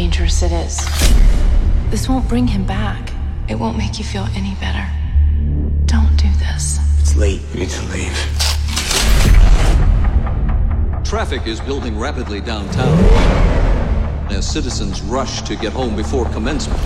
[0.00, 0.78] dangerous it is.
[1.90, 3.12] This won't bring him back.
[3.50, 4.88] It won't make you feel any better.
[5.84, 6.78] Don't do this.
[7.00, 7.42] It's late.
[7.52, 8.16] We need to leave.
[11.04, 12.98] Traffic is building rapidly downtown
[14.30, 16.80] as citizens rush to get home before commencement.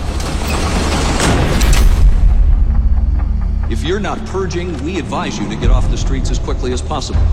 [3.71, 6.81] If you're not purging, we advise you to get off the streets as quickly as
[6.81, 7.25] possible.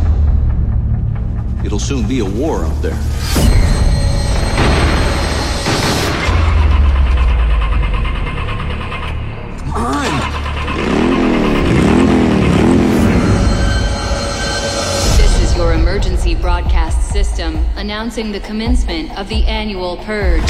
[1.65, 3.52] It'll soon be a war out there.
[18.03, 20.43] Announcing the commencement of the annual purge.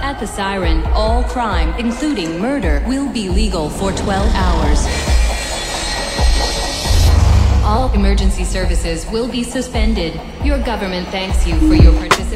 [0.00, 4.86] At the siren, all crime, including murder, will be legal for 12 hours.
[7.62, 10.18] All emergency services will be suspended.
[10.42, 12.27] Your government thanks you for your participation.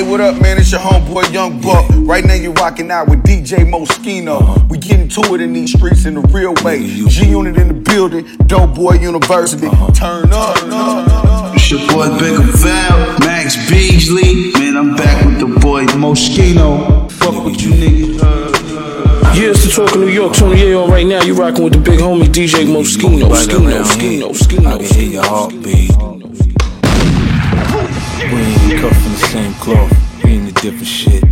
[0.00, 0.56] Hey, what up, man?
[0.56, 1.86] It's your homeboy Young Buck.
[2.08, 4.66] Right now, you're rocking out with DJ Moschino.
[4.70, 6.86] We getting to it in these streets in the real way.
[7.06, 9.68] G Unit in the building, Dope Boy University.
[9.92, 11.54] Turn up.
[11.54, 14.52] It's your boy Bigger Val, Max Beasley.
[14.52, 17.12] Man, I'm back with the boy Moschino.
[17.12, 18.20] Fuck with you niggas.
[19.36, 20.32] Yeah, it's the Talk of New York.
[20.32, 21.22] Tony Yayo right now.
[21.22, 23.28] You rocking with the big homie DJ Moschino.
[23.28, 25.99] Right Skino, around Skino, here, I can hear your heartbeat.
[29.60, 29.92] Cloth.
[30.24, 31.22] We into different shit.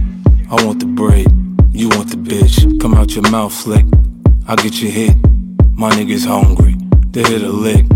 [0.51, 1.27] I want the bread,
[1.73, 2.81] you want the bitch.
[2.81, 3.87] Come out your mouth slick.
[4.47, 5.17] I get you hit.
[5.73, 6.77] My niggas hungry.
[7.12, 7.87] They hit a lick.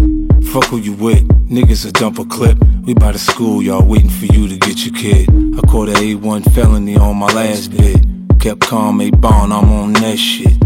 [0.52, 1.22] Fuck who you with.
[1.48, 2.58] Niggas a dump a clip.
[2.84, 5.28] We by the school, y'all waiting for you to get your kid.
[5.58, 8.00] I caught a A1 felony on my last bit.
[8.40, 10.56] Kept calm, a bond, I'm on that shit.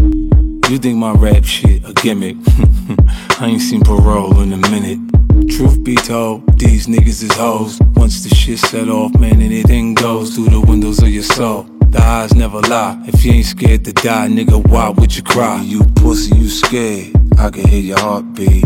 [0.71, 2.37] You think my rap shit a gimmick?
[3.39, 5.16] I ain't seen parole in a minute.
[5.45, 7.79] Truth be told, these niggas is hoes.
[7.95, 11.63] Once the shit set off, man, anything goes through the windows of your soul.
[11.89, 13.01] The eyes never lie.
[13.07, 15.61] If you ain't scared to die, nigga, why would you cry?
[15.61, 17.13] You pussy, you scared.
[17.37, 18.65] I can hear your heartbeat.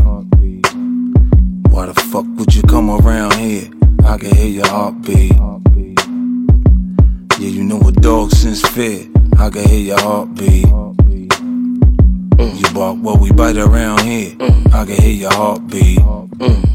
[1.69, 3.69] Why the fuck would you come around here?
[4.05, 5.33] I can hear your heartbeat.
[7.39, 9.07] Yeah, you know a dog since fear.
[9.37, 10.65] I can hear your heartbeat.
[12.71, 14.33] You what we bite around here.
[14.73, 15.99] I can hear your heartbeat.
[15.99, 16.70] Mm.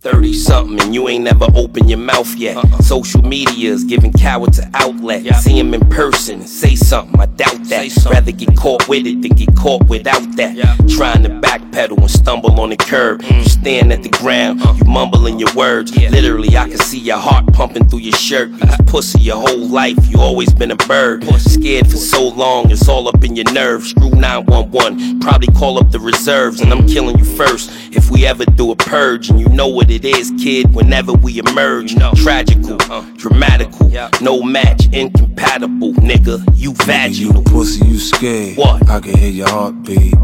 [0.00, 2.56] 30 something and you ain't never opened your mouth yet.
[2.82, 5.26] Social media's giving cowards an outlet.
[5.36, 8.06] See him in person, say something, I doubt that.
[8.10, 10.56] Rather get caught with it than get caught without that.
[10.88, 13.22] Trying to backpedal and stumble on the curb.
[13.22, 15.94] You stand at the ground, you mumbling your words.
[15.94, 18.48] Literally, I can see your heart pumping through your shirt.
[18.48, 21.24] You was pussy your whole life, you always been a bird.
[21.40, 23.90] Scared for so long, it's all up in your nerves.
[23.90, 27.70] Screw 911, probably call up the reserves, and I'm killing you first.
[27.92, 31.38] If we ever do a purge, and you know what it is, kid, whenever we
[31.38, 31.96] emerge.
[31.96, 32.12] No.
[32.14, 33.04] Tragical, uh-huh.
[33.16, 33.90] dramatical,
[34.20, 36.42] no match, incompatible, nigga.
[36.54, 37.38] You vaginal.
[37.38, 38.56] You pussy, you scared.
[38.56, 38.88] What?
[38.88, 40.14] I can hear your heartbeat.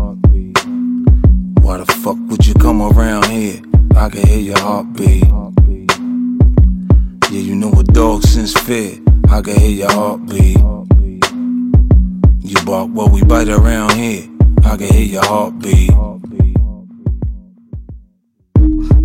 [1.62, 3.60] Why the fuck would you come around here?
[3.96, 5.24] I can hear your heartbeat.
[7.32, 8.98] Yeah, you know a dog since fear.
[9.28, 10.58] I can hear your heartbeat.
[12.40, 14.28] You bark what we bite around here.
[14.64, 15.90] I can hear your heartbeat.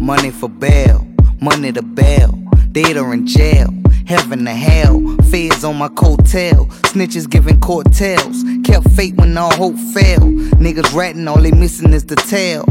[0.01, 1.07] Money for bail,
[1.41, 2.31] money to bail.
[2.71, 3.71] Dead or in jail,
[4.07, 4.99] heaven to hell.
[5.29, 8.43] Feds on my coattail, snitches giving court tales.
[8.63, 10.23] Kept fate when all hope failed.
[10.57, 12.65] Niggas ratting, all they missing is the tail.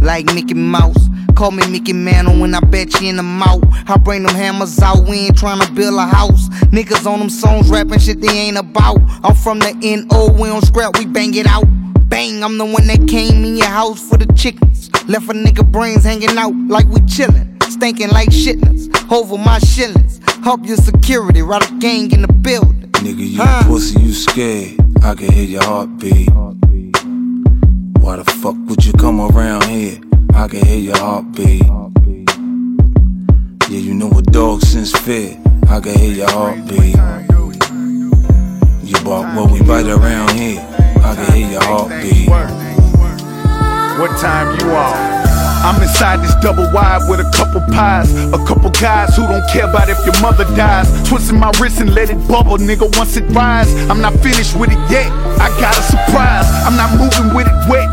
[0.00, 3.64] Like Mickey Mouse, call me Mickey Mantle when I bet you in the mouth.
[3.88, 6.48] I bring them hammers out, we ain't tryna build a house.
[6.70, 9.00] Niggas on them songs rapping shit they ain't about.
[9.24, 11.64] I'm from the NO, we don't scrap, we bang it out.
[12.08, 14.90] Bang, I'm the one that came in your house for the chickens.
[15.06, 17.62] Left a nigga brains hanging out like we chillin'.
[17.70, 20.18] Stinking like shitness, over my shillings.
[20.42, 22.90] Help your security, ride a gang in the building.
[22.92, 24.80] Nigga, you pussy, you scared.
[25.04, 26.30] I can hear your heartbeat.
[28.00, 30.00] Why the fuck would you come around here?
[30.34, 31.66] I can hear your heartbeat.
[33.70, 35.38] Yeah, you know a dog since fear.
[35.68, 36.96] I can hear your heartbeat.
[38.82, 40.64] You bark what we bite around here.
[41.04, 42.28] I can hear your heartbeat.
[43.98, 45.18] What time you on?
[45.64, 48.14] I'm inside this double wide with a couple pies.
[48.32, 50.86] A couple guys who don't care about if your mother dies.
[51.08, 53.68] Twisting my wrist and let it bubble, nigga, once it rise.
[53.90, 55.10] I'm not finished with it yet.
[55.40, 56.46] I got a surprise.
[56.64, 57.88] I'm not moving with it wet.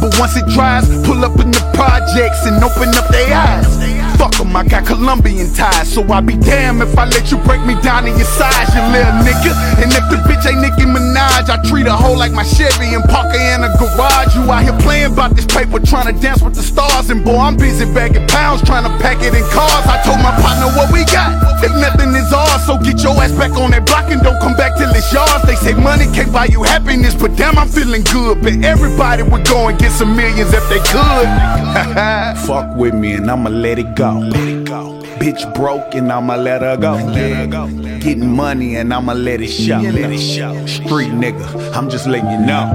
[0.00, 3.99] But once it dries, pull up in the projects and open up their eyes.
[4.18, 5.92] Fuck 'em, I got Colombian ties.
[5.92, 8.82] So I be damned if I let you break me down in your size, you
[8.92, 9.52] little nigga.
[9.82, 13.04] And if the bitch ain't Nicki Minaj, I treat a hoe like my Chevy and
[13.04, 14.34] park her in a garage.
[14.36, 17.10] You out here playing about this paper, trying to dance with the stars.
[17.10, 19.86] And boy, I'm busy bagging pounds, trying to pack it in cars.
[19.86, 21.30] I told my partner what we got.
[21.62, 24.54] If nothing is ours, so get your ass back on that block and don't come
[24.54, 25.42] back till it's yours.
[25.46, 28.42] They say money can't buy you happiness, but damn, I'm feeling good.
[28.42, 31.28] But everybody would go and get some millions if they could.
[32.46, 34.09] Fuck with me and I'ma let it go.
[34.18, 35.00] Let it go.
[35.18, 36.92] Bitch broke and I'ma let her go.
[36.92, 37.68] Let her go.
[38.00, 39.78] Getting money and I'ma let it show.
[39.78, 40.54] Let it show.
[40.66, 42.72] Street nigga, I'm just letting you know.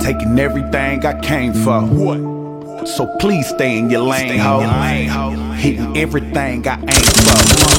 [0.00, 1.82] Taking everything I came for.
[1.82, 2.88] What?
[2.88, 4.60] So please stay in your lane, ho.
[5.54, 7.69] Hitting everything I aim for.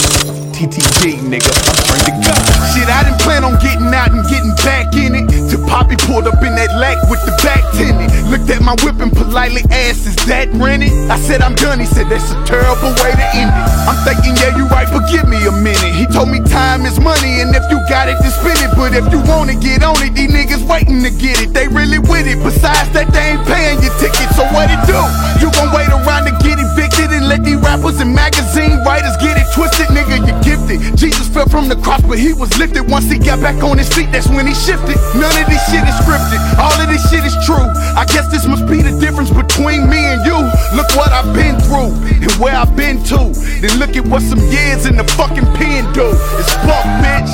[0.62, 1.50] TTG, nigga,
[1.90, 2.34] trying to go.
[2.69, 5.25] Shit, I didn't plan on getting out and getting back in it.
[5.50, 8.13] Till Poppy pulled up in that lack with the back tinted.
[8.30, 10.94] Looked at my whip and politely asked, Is that rented?
[11.10, 11.81] I said, I'm done.
[11.81, 13.66] He said, That's a terrible way to end it.
[13.90, 15.98] I'm thinking, Yeah, you're right, but give me a minute.
[15.98, 18.69] He told me time is money, and if you got it, then spend it.
[18.78, 21.58] But if you wanna get on it, these niggas waiting to get it.
[21.58, 22.38] They really with it.
[22.38, 24.30] Besides that, they ain't paying your ticket.
[24.38, 25.02] So what it do?
[25.42, 29.42] You gon' wait around to get evicted and let these rappers and magazine writers get
[29.42, 30.22] it twisted, nigga.
[30.22, 30.98] You gifted.
[30.98, 32.83] Jesus fell from the cross, but he was lifted.
[32.89, 34.98] Once he got back on his feet, that's when he shifted.
[35.15, 36.39] None of this shit is scripted.
[36.59, 37.68] All of this shit is true.
[37.95, 40.38] I guess this must be the difference between me and you.
[40.75, 43.31] Look what I've been through and where I've been to.
[43.62, 46.09] Then look at what some years in the fucking pen do.
[46.39, 47.31] It's fuck, bitch.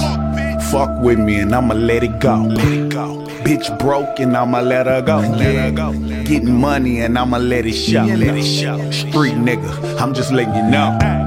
[0.71, 2.35] Fuck with me and I'ma let it go.
[2.35, 3.25] Let it go.
[3.45, 5.19] Bitch broke and I'ma let her go.
[5.19, 5.93] Let her go.
[6.23, 8.03] Getting money and I'ma let it show.
[8.03, 8.91] Let it show.
[8.91, 11.26] Street nigga, I'm just letting you know.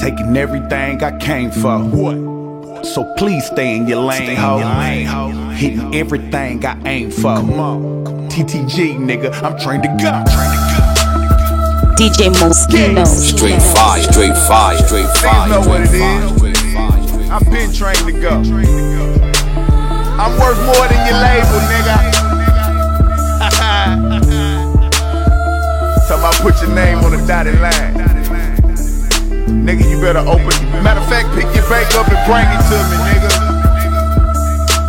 [0.00, 1.78] Taking everything I came for.
[1.78, 2.86] What?
[2.86, 4.56] So please stay in your lane, ho.
[5.50, 7.34] Hitting everything I aim for.
[7.34, 8.06] Come on.
[8.30, 10.24] TTG, nigga, I'm trained to go.
[12.00, 13.04] DJ Moschino.
[13.06, 15.48] Straight fire, straight fire, straight fire.
[15.50, 17.32] know what it straight fire, straight fire, straight fire.
[17.32, 18.40] I've been trained to go.
[20.16, 21.96] I'm worth more than your label, nigga.
[26.08, 27.89] Talking about put your name on the dotted line.
[29.50, 30.54] Nigga, you better open.
[30.82, 33.30] Matter of fact, pick your bank up and bring it to me, nigga.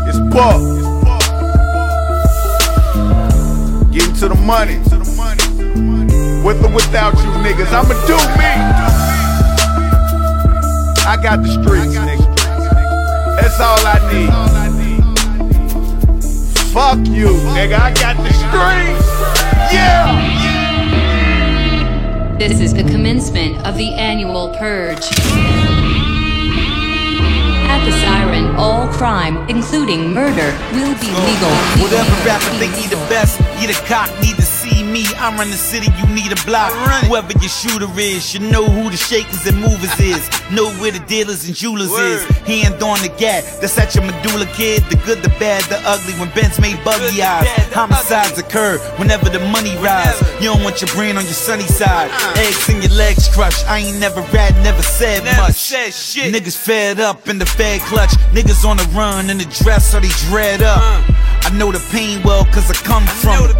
[0.07, 0.61] It's Buck.
[3.91, 4.77] Getting to the money.
[6.45, 8.51] With or without you niggas, I'ma do me.
[11.05, 12.25] I got the streets, nigga.
[13.41, 14.31] That's all I need.
[16.71, 17.77] Fuck you, nigga.
[17.79, 19.07] I got the streets.
[19.73, 20.40] Yeah.
[22.41, 25.05] This is the commencement of the annual purge.
[27.69, 31.53] At the siren, all crime, including murder, will be legal.
[31.77, 34.60] Whatever rapper think he the best, he the cock, need see
[34.91, 35.05] me.
[35.17, 36.71] I run the city, you need a block.
[37.07, 40.21] Whoever your shooter is, should know who the shakers and movers is.
[40.51, 42.23] know where the dealers and jewelers is.
[42.45, 44.83] Hand on the gat, that's at your medulla kid.
[44.89, 46.13] The good, the bad, the ugly.
[46.19, 50.19] When Ben's made buggy eyes, homicides occur whenever the money rise.
[50.41, 52.11] You don't want your brain on your sunny side.
[52.37, 53.65] Eggs in your legs crushed.
[53.67, 55.55] I ain't never rat, never said much.
[56.33, 58.11] Niggas fed up in the fed clutch.
[58.33, 60.81] Niggas on the run in the dress or they dread up.
[61.51, 63.51] I know the pain well cause I come from it.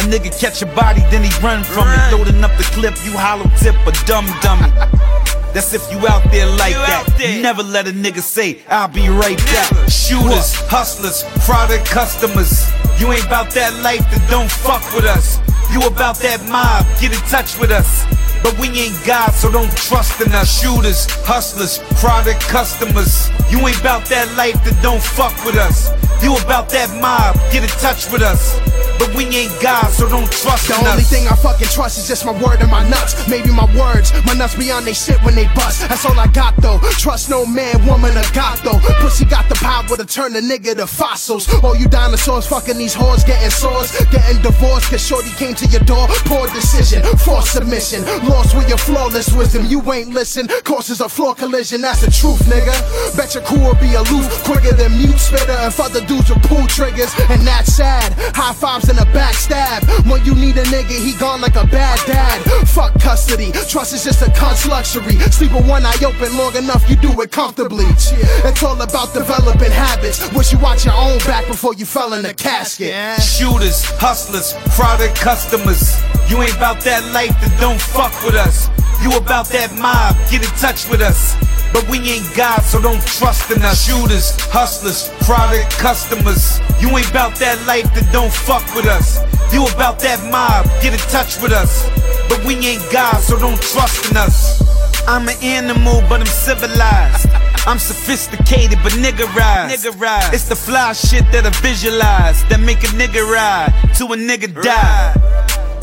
[0.00, 2.16] A nigga catch a body, then he run from it.
[2.16, 4.72] Loading up the clip, you hollow tip a dumb dummy.
[5.52, 7.04] That's if you out there like that.
[7.42, 9.68] Never let a nigga say, I'll be right back.
[9.92, 12.64] Shooters, hustlers, product customers.
[12.98, 15.36] You ain't about that life, then don't fuck with us.
[15.70, 18.08] You about that mob, get in touch with us.
[18.44, 20.60] But we ain't God, so don't trust in us.
[20.60, 23.30] Shooters, hustlers, product customers.
[23.50, 25.88] You ain't about that life, then don't fuck with us.
[26.22, 28.60] You about that mob, get in touch with us.
[28.98, 31.10] But we ain't God, so don't trust The only us.
[31.10, 33.28] thing I fucking trust is just my word and my nuts.
[33.28, 35.88] Maybe my words, my nuts be on they shit when they bust.
[35.88, 36.78] That's all I got though.
[36.98, 38.78] Trust no man, woman, or God though.
[39.00, 41.48] Pussy got the power to turn a nigga to fossils.
[41.62, 44.90] All you dinosaurs fucking these whores, getting sores, getting divorced.
[44.90, 46.06] Cause shorty came to your door.
[46.26, 48.02] Poor decision, forced submission.
[48.28, 49.66] Lost with your flawless wisdom.
[49.66, 50.48] You ain't listen.
[50.64, 52.74] Causes a floor collision, that's the truth, nigga.
[53.16, 56.66] Bet your crew will be aloof quicker than mute spitter and other dudes with pull
[56.66, 57.12] triggers.
[57.28, 58.12] And that's sad.
[58.34, 59.82] High fives and a backstab.
[60.10, 62.68] When you need a nigga, he gone like a bad dad.
[62.68, 63.52] Fuck custody.
[63.68, 65.18] Trust is just a cunt's luxury.
[65.30, 67.86] Sleep with one eye open long enough, you do it comfortably.
[67.86, 70.30] It's all about developing habits.
[70.32, 73.20] Wish you watch your own back before you fell in the casket.
[73.22, 76.00] Shooters, hustlers, product customers.
[76.28, 78.68] You ain't about that life, then don't fuck with us.
[79.02, 81.36] You about that mob, get in touch with us.
[81.72, 83.84] But we ain't God, so don't trust in us.
[83.84, 86.60] Shooters, hustlers, product customers.
[86.80, 89.18] You ain't about that life, then don't fuck with us.
[89.52, 91.88] You about that mob, get in touch with us.
[92.28, 94.62] But we ain't God, so don't trust in us.
[95.06, 97.28] I'm an animal, but I'm civilized.
[97.66, 99.84] I'm sophisticated, but nigga rise.
[99.84, 100.32] Nigga rise.
[100.32, 104.52] It's the fly shit that I visualize that make a nigga ride to a nigga
[104.62, 105.33] die.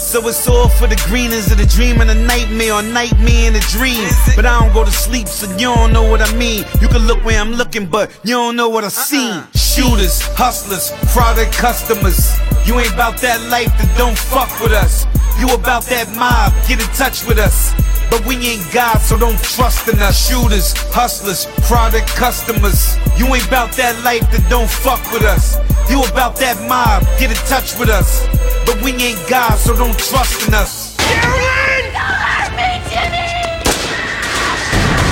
[0.01, 3.55] So it's all for the greeners of the dream and a nightmare or nightmare in
[3.55, 4.09] a dream.
[4.35, 6.65] But I don't go to sleep, so you don't know what I mean.
[6.81, 9.07] You can look where I'm looking, but you don't know what I uh-uh.
[9.11, 9.43] seen.
[9.55, 12.35] Shooters, hustlers, product customers.
[12.65, 15.05] You ain't about that life, then don't fuck with us.
[15.39, 17.71] You about that mob, get in touch with us.
[18.11, 20.27] But we ain't God, so don't trust in us.
[20.27, 22.97] Shooters, hustlers, product customers.
[23.17, 25.55] You ain't about that life, then don't fuck with us.
[25.89, 28.27] You about that mob, get in touch with us.
[28.67, 30.97] But we ain't God, so don't trust in us.
[30.99, 31.95] Jimmy!
[31.95, 33.31] Don't me, Jimmy!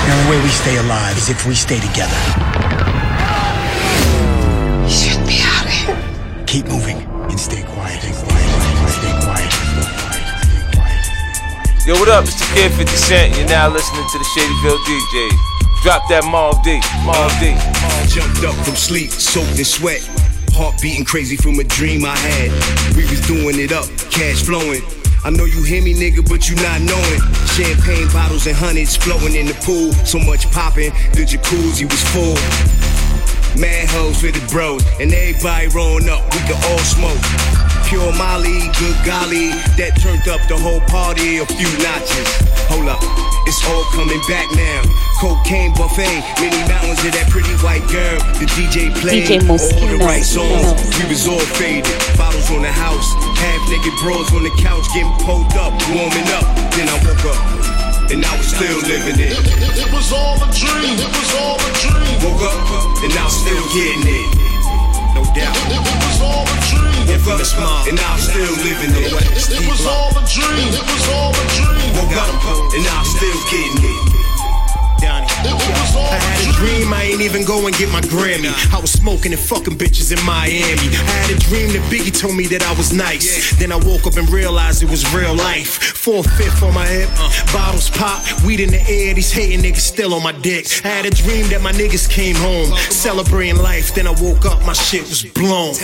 [0.04, 2.20] Now, The way we stay alive is if we stay together.
[4.84, 5.96] You shouldn't be out here.
[6.48, 7.00] Keep moving
[7.32, 7.62] and stay.
[7.62, 7.79] Stay quiet.
[11.90, 12.24] Yo, what up?
[12.24, 13.36] It's the Kid 50 Cent.
[13.36, 15.82] You're now listening to the Shadyville DJs.
[15.82, 16.78] Drop that Mob D.
[17.02, 17.58] Mob D.
[18.06, 19.98] Jumped up from sleep, soaked in sweat.
[20.54, 22.54] Heart beating crazy from a dream I had.
[22.94, 24.86] We was doing it up, cash flowing.
[25.26, 27.22] I know you hear me, nigga, but you not knowing.
[27.58, 29.90] Champagne bottles and hundreds flowing in the pool.
[30.06, 32.38] So much popping, the jacuzzi was full.
[33.58, 37.18] Mad hoes for the bros, and everybody rolling up, we can all smoke.
[37.90, 42.30] Pure Molly, good golly, that turned up the whole party a few notches.
[42.70, 43.02] Hold up,
[43.50, 44.86] it's all coming back now.
[45.18, 48.22] Cocaine buffet, many mountains of that pretty white girl.
[48.38, 50.78] The DJ played DJ all the right songs.
[51.02, 53.10] We was all faded, bottles on the house,
[53.42, 56.46] half naked bros on the couch getting pulled up, warming up.
[56.78, 57.79] Then I woke up.
[58.10, 59.38] And I was still living it.
[59.78, 60.98] It was all a dream.
[60.98, 62.18] It was all a dream.
[62.26, 64.30] Woke up and I was still getting it.
[65.14, 65.54] No doubt.
[65.70, 67.06] It was all a dream.
[67.06, 69.14] Woke up and I was still living it.
[69.14, 70.74] It was all a dream.
[70.74, 71.90] It was all a dream.
[72.02, 72.34] Woke up
[72.74, 74.39] and I was still getting it.
[75.40, 78.52] I had a dream I ain't even go and get my Grammy.
[78.74, 80.92] I was smoking and fucking bitches in Miami.
[80.92, 83.56] I had a dream that Biggie told me that I was nice.
[83.58, 85.80] Then I woke up and realized it was real life.
[85.96, 87.10] Four fifth on my hip,
[87.54, 89.14] bottles pop, weed in the air.
[89.14, 90.68] These hating niggas still on my dick.
[90.84, 93.96] I had a dream that my niggas came home, celebrating life.
[93.96, 95.76] Then I woke up, my shit was blown.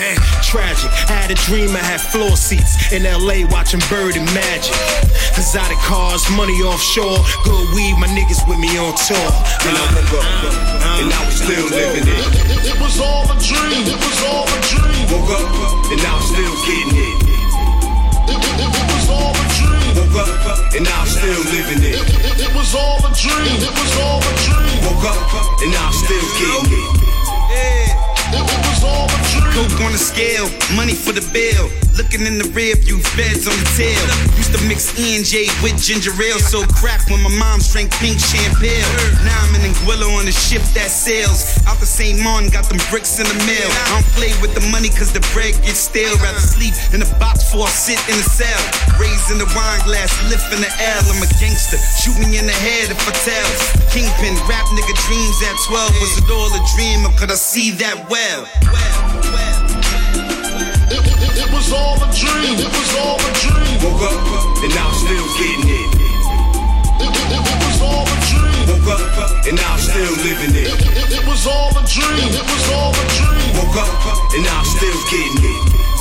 [0.43, 0.91] Tragic.
[1.07, 4.75] I had a dream I had floor seats in LA watching Bird and Magic.
[5.38, 9.44] Exotic cars, money offshore, good weed, my niggas with me on tour.
[9.63, 10.25] Then I woke up
[11.01, 12.25] and I was still living it.
[12.65, 13.83] It was all a dream.
[13.85, 15.03] It was all a dream.
[15.09, 15.49] Woke up
[15.91, 17.17] and I was still getting it.
[18.25, 19.89] It, it, it was all a dream.
[19.97, 21.97] Woke up and I was still living it.
[21.97, 23.57] It, it was all a dream.
[23.61, 24.77] It was all a dream.
[24.85, 25.21] Woke up
[25.61, 26.89] and I was still getting it.
[27.53, 29.53] It, it was all a dream.
[29.53, 31.84] Coke on the scale, money for the bill.
[31.95, 34.03] Looking in the rear view, feds on the tail.
[34.35, 37.87] Used to mix E and J with ginger ale, so crack when my mom drank
[38.03, 38.83] pink champagne.
[39.23, 41.55] Now I'm in Anguilla on a ship that sails.
[41.63, 42.19] Out the St.
[42.19, 43.69] Martin, got them bricks in the mail.
[43.87, 46.11] I don't play with the money cause the bread gets stale.
[46.19, 48.59] Rather sleep in a box before I sit in the cell.
[48.99, 51.03] Raising the wine glass, lifting the L.
[51.15, 51.79] I'm a gangster.
[52.03, 53.47] Shoot me in the head if I tell.
[53.95, 55.95] Kingpin, rap nigga dreams at 12.
[56.03, 58.43] Was it all a dream or could I see that well?
[58.43, 59.54] It, it,
[61.37, 62.55] it was all a dream.
[62.55, 63.75] It was all a dream.
[63.83, 64.19] Woke up
[64.63, 65.89] and now I was still getting it.
[66.95, 68.63] It, it, it was all a dream.
[68.71, 70.71] Woke up and now I was still living it.
[70.71, 72.29] It, it was all a dream.
[72.31, 73.49] It was all a dream.
[73.59, 73.91] Woke up
[74.33, 75.94] and now I was still getting it.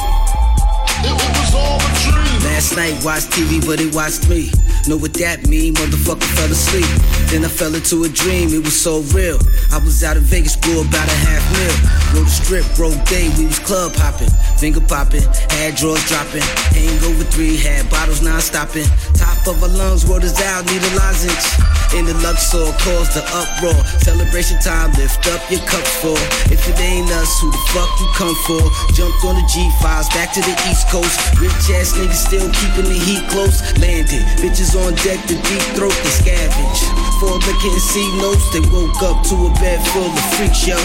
[2.45, 4.51] Last night watched TV, but it watched me.
[4.87, 5.75] Know what that mean?
[5.75, 6.85] Motherfucker fell asleep.
[7.33, 9.39] Then I fell into a dream, it was so real.
[9.73, 11.75] I was out in Vegas, blew about a half mil.
[12.13, 14.29] Rode the strip, broke day, we was club hopping.
[14.61, 15.25] Finger popping,
[15.57, 16.45] had drawers dropping.
[16.77, 18.87] Hangover three, had bottles non stopping.
[19.15, 21.47] Top of our lungs, world is out, need a lozenge.
[21.95, 23.79] In the Luxor, cause the uproar.
[24.03, 26.19] Celebration time, lift up your cup for.
[26.51, 28.63] If it ain't us, who the fuck you come for?
[28.99, 31.15] Jumped on the G5s, back to the East Coast.
[31.39, 33.63] Rich ass niggas still keeping the heat close.
[33.79, 36.83] Landed, bitches on deck the deep throat, they scavenge.
[37.23, 40.83] For liquor and see notes, they woke up to a bed full of freak show.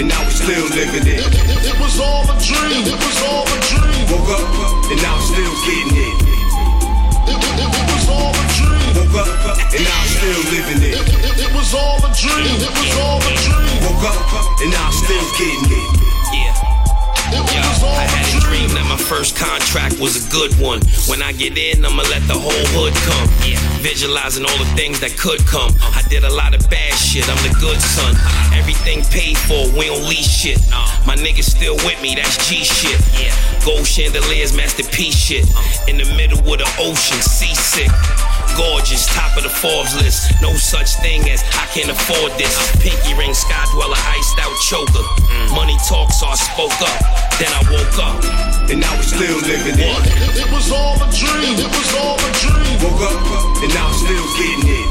[0.00, 1.20] And I was still living it.
[1.20, 2.84] It, it was all a dream.
[2.84, 4.04] It was all a dream.
[4.12, 6.16] Woke up and I was still getting it.
[6.28, 6.35] It,
[8.96, 9.28] Woke up
[9.76, 10.96] and I was still living it.
[10.96, 12.56] It, it was all a dream.
[12.56, 13.76] It was all a dream.
[13.84, 14.16] Woke up
[14.60, 16.00] and I was still getting it.
[16.32, 16.75] Yeah.
[19.06, 20.82] First contract was a good one.
[21.06, 23.26] When I get in, I'ma let the whole hood come.
[23.46, 25.70] Yeah, visualizing all the things that could come.
[25.94, 28.18] I did a lot of bad shit, I'm the good son.
[28.50, 30.58] Everything paid for, we don't lease shit.
[31.06, 32.98] My niggas still with me, that's G shit.
[33.14, 33.30] Yeah,
[33.64, 35.46] gold chandeliers, masterpiece shit.
[35.86, 37.90] In the middle of the ocean, seasick.
[38.58, 40.34] Gorgeous, top of the Forbes list.
[40.42, 42.52] No such thing as I can't afford this.
[42.82, 45.06] Pinky ring, sky dweller, iced out choker.
[45.86, 46.98] Talk, so I spoke up.
[47.38, 48.18] Then I woke up,
[48.66, 49.94] and now we're still living it.
[50.34, 51.54] It was all a dream.
[51.62, 52.74] It was all a dream.
[52.82, 53.22] Woke up,
[53.62, 54.88] and now I'm still getting it.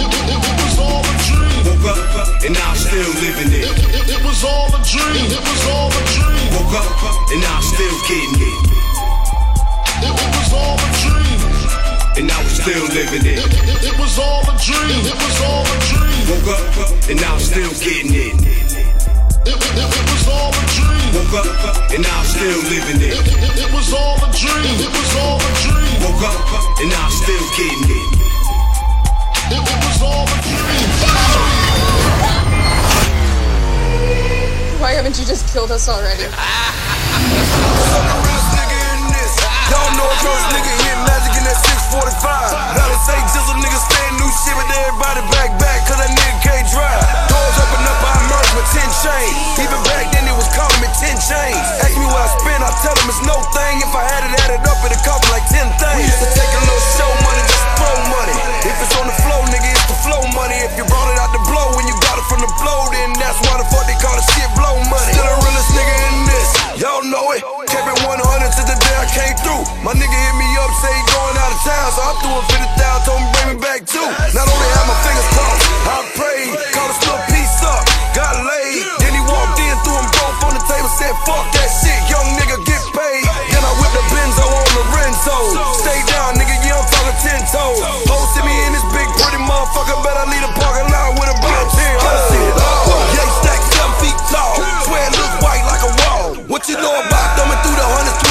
[0.00, 1.68] It, it, it was all a dream.
[1.68, 2.00] Woke up,
[2.48, 3.68] and now I'm still living it.
[3.92, 5.28] It, it was all a dream.
[5.28, 6.48] It was all a dream.
[6.56, 6.88] Woke up,
[7.28, 8.60] and now I'm still getting it.
[10.00, 11.40] It, it was all a dream.
[12.16, 13.36] And now we're still living it.
[13.36, 15.02] It, it was all a dream.
[15.04, 16.20] It was all a dream.
[16.32, 18.73] Woke up, and now I'm still getting it.
[19.46, 21.12] It, it, it was all a dream.
[21.12, 23.12] Woke up, and I'm still living it.
[23.12, 24.80] It, it was all a dream.
[24.80, 26.00] It was all a dream.
[26.00, 26.40] Woke up,
[26.80, 28.08] and I'm still getting it.
[29.52, 30.88] It, it was all a dream.
[34.80, 36.24] Why haven't you just killed us already?
[39.72, 41.58] Y'all know a ghost nigga hit magic in that
[41.92, 42.76] 645.
[42.76, 46.66] Now say jizzle niggas staying new shit with everybody back back, cause that nigga can't
[46.72, 47.04] drive.
[47.28, 49.36] Doors open up, I emerge with 10 chains.
[49.60, 51.64] Even back then it was calling me 10 chains.
[51.84, 53.74] Ask me what I spend, I tell them it's no thing.
[53.84, 55.96] If I had it added up, it'd cost like 10 things.
[56.00, 58.36] We used to take a little show money, just throw money.
[58.64, 60.56] If it's on the flow, nigga, it's the flow money.
[60.64, 63.12] If you brought it out the blow, when you got it from the blow, then
[63.20, 65.12] that's why the fuck they call it shit blow money.
[65.12, 66.48] Still the realest nigga in this,
[66.80, 67.44] y'all know it.
[67.68, 69.53] Kept it 100 to the day I came through.
[69.86, 72.44] My nigga hit me up, say he going out of town, so I threw him
[72.74, 74.08] 50,000, told him bring me back too.
[74.34, 77.82] Not only had my fingers crossed, I prayed, called a little piece up,
[78.18, 78.82] got laid.
[78.98, 82.26] Then he walked in, threw them both on the table, said fuck that shit, young
[82.34, 83.24] nigga get paid.
[83.52, 85.36] Then I whipped the Benzo on Lorenzo.
[85.78, 87.78] Stay down, nigga, you don't talk a ten toes.
[88.10, 91.44] Hosting me in this big pretty motherfucker, better leave the parking lot with a.
[93.14, 93.30] Yeah,
[93.70, 94.58] seven feet tall,
[94.88, 96.34] swear it look white like a wall.
[96.50, 98.23] What you know about thumbing through the hundreds,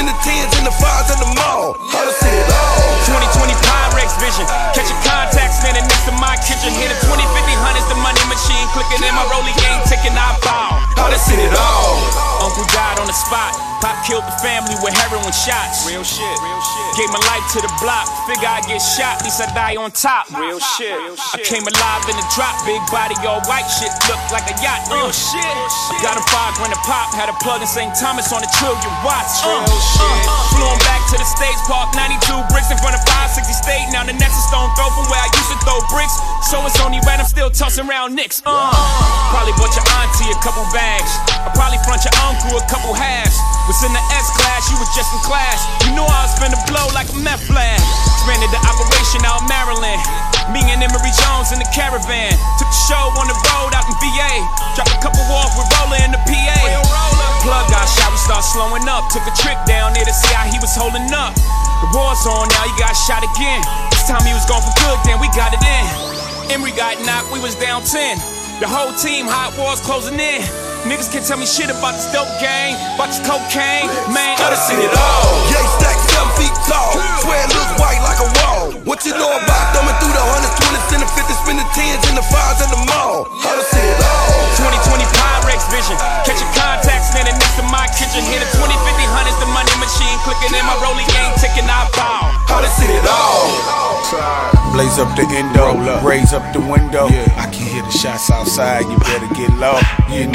[0.00, 1.76] and the fifties, spin the tens and the fives at the mall?
[1.92, 2.88] How to see it all?
[3.04, 4.46] 2020 Pyrex vision.
[4.72, 6.72] Catching contacts standing next to my kitchen.
[6.72, 8.64] Hit a 20, 50, hundreds, the money machine.
[8.72, 10.80] Clicking in my rolling game, ticking, I bow.
[10.96, 12.29] How to see it all?
[12.40, 13.52] Uncle died on the spot.
[13.80, 15.88] Pop killed the family with heroin shots.
[15.88, 16.36] Real shit.
[16.44, 16.88] Real shit.
[17.00, 18.04] Gave my life to the block.
[18.28, 20.28] Figure I get shot, at least I die on top.
[20.32, 20.92] Real shit.
[20.92, 21.40] Real shit.
[21.40, 22.60] I came alive in the drop.
[22.68, 23.88] Big body, all white shit.
[24.04, 24.84] Looked like a yacht.
[24.92, 25.40] Real shit.
[25.40, 27.12] I got a five grand a pop.
[27.16, 27.88] Had a plug in St.
[27.96, 29.40] Thomas on a trillion watts.
[29.40, 31.96] Uh, uh, flew on back to the States Park.
[31.96, 32.20] 92
[32.52, 33.88] bricks in front of 560 State.
[33.96, 36.16] Now the next is stone throw from where I used to throw bricks.
[36.52, 38.44] So it's only right I'm still tossing around nicks.
[38.44, 38.52] Uh,
[39.32, 41.08] probably bought your auntie a couple bags.
[41.32, 43.34] I probably front your uncle a couple halves.
[43.66, 45.58] Was in the S class, you was just in class.
[45.86, 47.82] You knew I was finna blow like a meth lab.
[48.06, 49.98] Expanded the operation out in Maryland.
[50.54, 52.30] Me and Emory Jones in the caravan.
[52.58, 54.32] Took the show on the road out in VA.
[54.78, 56.58] Dropped a couple off with Roller in the PA.
[57.42, 59.10] Plug got shot, we start slowing up.
[59.10, 61.34] Took a trip down there to see how he was holding up.
[61.82, 63.62] The war's on now, he got shot again.
[63.90, 65.86] This time he was gone for good, then we got it in.
[66.50, 68.18] Emery got knocked, we was down 10.
[68.60, 70.69] The whole team, hot wars closing in.
[70.88, 74.38] Niggas can't tell me shit about this dope game, about this cocaine, man.
[74.38, 75.28] Gotta see it all.
[75.52, 76.92] Yeah, stack seven feet tall.
[77.20, 78.49] Swear it look white like a wall.
[78.90, 82.02] What you know about thumbing through the hundreds, twenties, and the fifties, spin the tens
[82.10, 83.22] and the fives at the mall?
[83.38, 84.42] How to see it all?
[84.58, 85.94] 2020 Pyrex vision.
[86.26, 88.18] Catching contacts standing next to my kitchen.
[88.26, 90.10] Hit a 20, 50, hundreds, the money machine.
[90.26, 92.34] Clicking in my rolling game, ticking, I bow.
[92.50, 93.46] How to see it all?
[94.74, 97.06] Blaze up the endo, raise up the window.
[97.38, 98.90] I can hear the shots outside.
[98.90, 99.78] You better get low.
[100.10, 100.34] You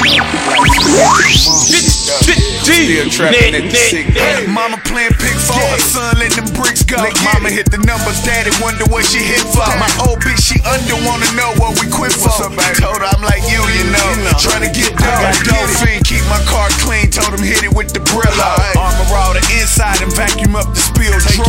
[2.06, 4.06] still trapping at the sick.
[4.48, 6.98] Mama playing pick for her son, let them bricks go.
[7.26, 9.66] Mama hit the numbers, daddy wonder what she hit for.
[9.78, 12.30] My old bitch, she under, wanna know what we quit for.
[12.30, 15.32] Told her I'm like you, you know, trying to get dough.
[15.46, 17.10] Dolphin, keep my car clean.
[17.10, 18.50] Told him hit it with the Brillo.
[18.78, 21.48] Armor all the inside and vacuum up the spill drum.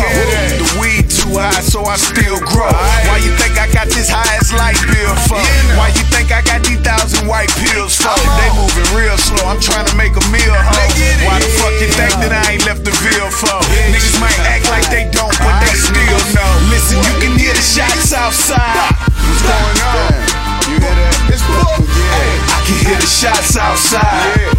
[0.58, 2.72] The weed too high, so I still grow.
[3.08, 5.40] Why you think I got this high as light bill for?
[5.76, 8.16] Why you think I got these thousand white pills for?
[8.40, 9.44] They moving real slow.
[9.48, 10.80] I'm trying to make a meal, ho.
[11.28, 13.58] Why the fuck you think that I ain't left the Ville for?
[13.92, 16.52] Niggas might act like they don't, but they still know.
[16.72, 18.94] Listen, you can hear the shots outside.
[19.28, 20.38] What's going on?
[20.72, 21.32] You hear that?
[21.32, 24.52] It's I can hear the shots outside.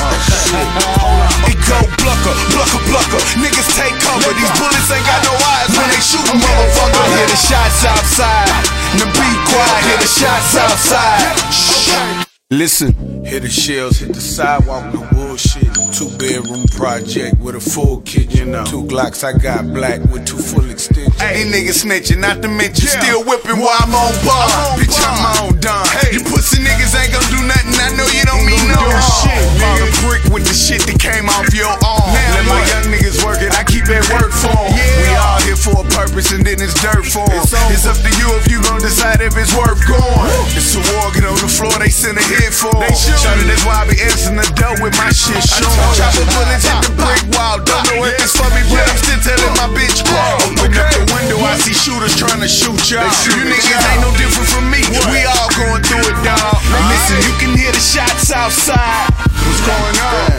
[0.00, 3.20] Oh, it go blucker, blucker, blucker.
[3.40, 4.32] Niggas take cover.
[4.32, 7.04] These bullets ain't got no eyes when they shoot motherfucker.
[7.16, 8.48] Hear the shots outside.
[8.96, 9.84] Now be quiet.
[9.84, 11.36] Hear the shots outside.
[11.52, 12.29] Shh.
[12.52, 12.90] Listen,
[13.22, 15.70] hit the shells, hit the sidewalk, no bullshit.
[15.94, 18.50] Two bedroom project with a full kitchen.
[18.66, 21.14] Two Glocks I got black with two full extensions.
[21.14, 24.50] These niggas snitching, not to mention still whipping while I'm on bar.
[24.74, 25.86] Bitch, I'm on done.
[26.10, 27.78] You pussy niggas ain't gonna do nothing.
[27.78, 29.30] I know you don't mean no harm.
[29.62, 32.10] Bought a brick with the shit that came off your arm.
[32.34, 34.74] Let my young niggas work it, I keep that work for 'em.
[34.74, 37.46] We all here for a purpose and then it's dirt for 'em.
[37.70, 40.30] It's up to you if you gon' decide if it's worth going.
[40.50, 42.88] It's a war, get on the floor, they send a hit for them.
[42.96, 45.76] Shawty, that's why I be answering the door with my shit showing.
[45.92, 47.60] Chopper bullets hit the brick wall.
[47.60, 50.40] Don't know if it's for me, but I'm still telling my bitch crawl.
[50.48, 53.04] Open up the window, I see shooters trying to shoot y'all.
[53.28, 54.80] You niggas ain't no different from me.
[55.12, 56.56] We all going through it, dog.
[56.88, 59.12] Listen, you can hear the shots outside.
[59.20, 60.32] What's going on?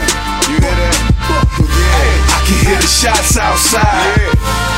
[0.50, 0.96] You hear that?
[1.22, 4.71] I can hear the shots outside.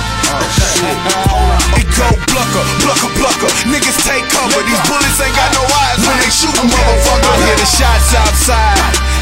[1.78, 3.50] It go plucker, plucker, plucker.
[3.70, 4.62] Niggas take cover.
[4.62, 7.30] These bullets ain't got no eyes when they shoot a motherfucker.
[7.30, 8.78] I hear the shots outside.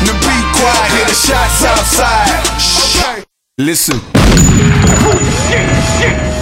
[0.07, 0.93] Now be quiet.
[0.93, 2.29] Hear the shots outside.
[2.61, 3.25] Shh.
[3.59, 4.01] Listen.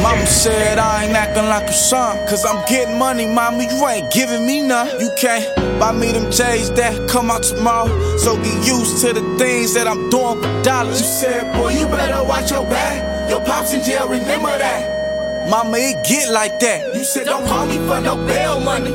[0.03, 3.65] Mama said I ain't acting like a son, cause I'm getting money, mama.
[3.65, 4.89] You ain't giving me none.
[5.01, 5.45] You can't
[5.79, 7.89] buy me them J's that come out tomorrow.
[8.17, 11.01] So get used to the things that I'm doing for dollars.
[11.01, 13.20] You said, boy, you better watch your back.
[13.31, 15.49] Your pops in jail, remember that.
[15.49, 16.95] Mama, it get like that.
[16.97, 18.91] You said, don't call me for no bail money.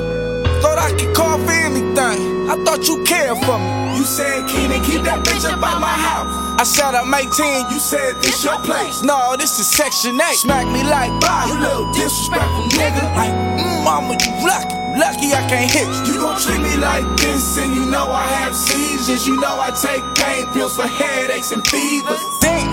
[0.60, 2.52] Thought I could call for anything.
[2.52, 3.98] I thought you cared for me.
[3.98, 6.28] You said, Keenan, keep that bitch up by my house.
[6.60, 9.04] I said I'm 18, you said this your place.
[9.04, 10.36] No, this is section 8.
[10.36, 13.08] Smack me like, bye, you little disrespectful nigga.
[13.16, 14.76] Like, mm, mama, you lucky.
[14.96, 16.14] Lucky I can't hit you.
[16.14, 19.28] You gon' treat me like this, and you know I have seizures.
[19.28, 22.24] You know I take pain pills for headaches and fevers.
[22.40, 22.72] Damn,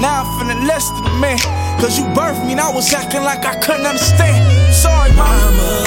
[0.00, 1.38] now I'm feeling less than a man.
[1.80, 4.74] Cause you birthed me and I was acting like I couldn't understand.
[4.74, 5.84] Sorry, mama.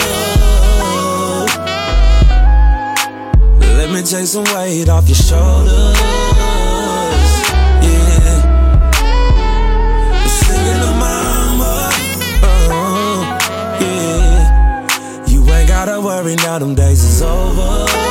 [3.78, 5.98] Let me take some weight off your shoulders.
[7.82, 8.38] Yeah.
[10.28, 11.90] Singing to mama.
[12.72, 13.40] uh,
[13.82, 15.28] yeah.
[15.28, 18.03] You ain't gotta worry now, them days is over.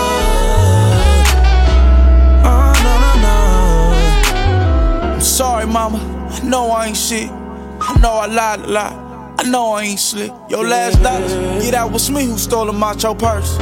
[5.43, 5.99] Sorry, mama.
[6.31, 7.29] I know I ain't shit.
[7.29, 8.93] I know I lied a lot.
[9.41, 10.31] I know I ain't slick.
[10.49, 13.59] Your last dollars, yeah, that was me who stole them out your purse.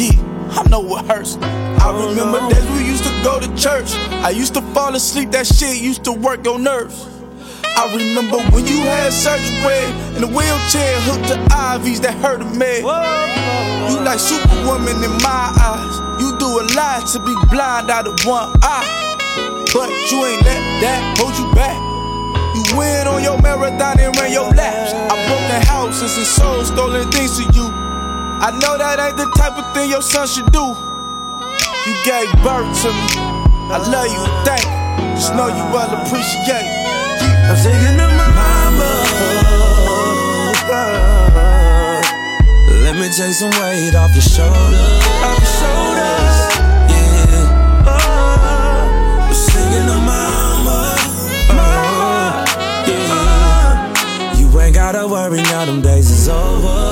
[0.00, 0.16] Yeah,
[0.58, 1.36] I know what hurts.
[1.36, 3.90] I oh, remember days we used to go to church.
[4.24, 7.06] I used to fall asleep, that shit used to work your nerves.
[7.76, 9.84] I remember when you had surgery
[10.16, 12.80] in a wheelchair, hooked to IVs that hurt a man.
[13.90, 15.94] You like Superwoman in my eyes.
[16.22, 19.03] You do a lot to be blind out of one eye.
[19.74, 21.74] But you ain't let that hold you back.
[22.54, 24.94] You win on your marathon and ran your laps.
[24.94, 27.66] I broken houses and sold stolen things to you.
[28.38, 30.62] I know that ain't the type of thing your son should do.
[30.62, 33.18] You gave birth to me.
[33.74, 35.18] I love you thank you.
[35.18, 36.70] Just know you well appreciate.
[37.50, 38.90] I'm singing to my mama.
[42.86, 44.78] Let me take some weight off your shoulders.
[45.18, 45.93] Off your shoulders.
[55.08, 56.83] Worry now, them days is over.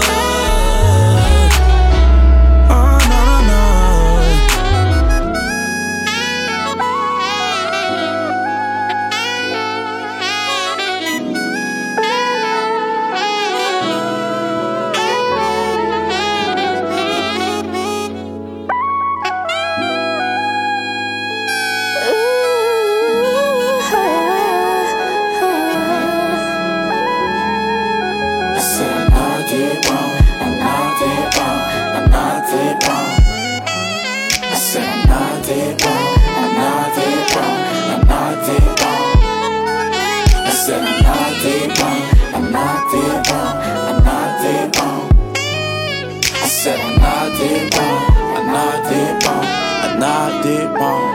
[50.43, 51.15] Did wrong.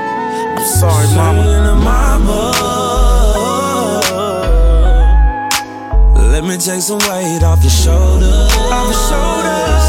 [0.57, 1.43] I'm sorry, mama.
[6.31, 8.51] Let me take some weight off your shoulders.
[8.71, 9.85] Off your shoulders.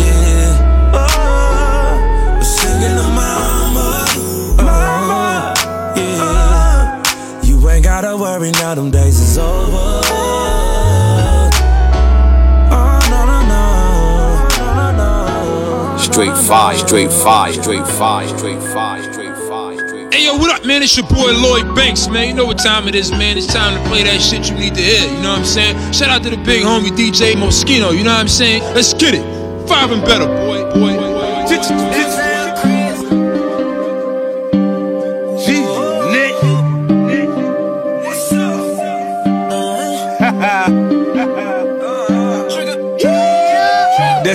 [0.00, 0.94] Yeah.
[0.94, 4.06] Oh, I'm singing to mama.
[4.56, 5.54] Mama.
[5.96, 7.42] Yeah.
[7.42, 9.97] You ain't gotta worry now, them days is over.
[16.18, 20.12] Straight fire, straight fire, straight fire, straight fire, straight fire, straight five.
[20.12, 20.82] Hey yo, what up, man?
[20.82, 22.26] It's your boy Lloyd Banks, man.
[22.26, 23.38] You know what time it is, man.
[23.38, 25.08] It's time to play that shit you need to hear.
[25.14, 25.92] You know what I'm saying?
[25.92, 27.96] Shout out to the big homie DJ Moschino.
[27.96, 28.64] You know what I'm saying?
[28.74, 29.22] Let's get it.
[29.68, 30.68] Five and better, boy.
[30.74, 31.08] Boy.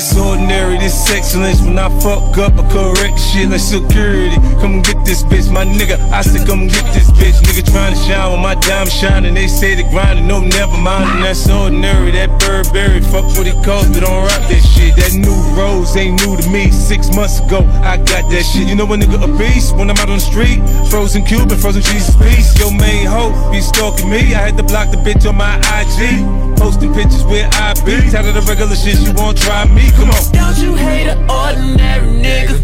[0.03, 1.61] That's ordinary, this excellence.
[1.61, 4.35] When I fuck up, I correct shit like security.
[4.59, 5.95] Come get this bitch, my nigga.
[6.11, 7.39] I said, come get this bitch.
[7.47, 9.33] Nigga trying to shine with my dime shining.
[9.33, 11.09] They say they grinding, no, never mind.
[11.09, 12.11] And that's ordinary.
[12.11, 14.93] That Burberry, fuck what it cost, but don't rock that shit.
[14.99, 16.69] That new rose ain't new to me.
[16.71, 18.67] Six months ago, I got that shit.
[18.67, 20.59] You know a nigga a beast when I'm out on the street.
[20.89, 22.57] Frozen Cuban, frozen Jesus piece.
[22.59, 24.33] Your main hoe be stalking me.
[24.33, 26.57] I had to block the bitch on my IG.
[26.57, 27.97] Posting pictures where I be.
[28.11, 29.89] Tired of the regular shit, you won't try me.
[29.91, 30.21] Come on.
[30.31, 32.57] Don't you hate an ordinary nigga?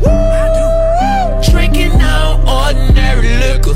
[1.51, 3.75] Drinking on ordinary liquor.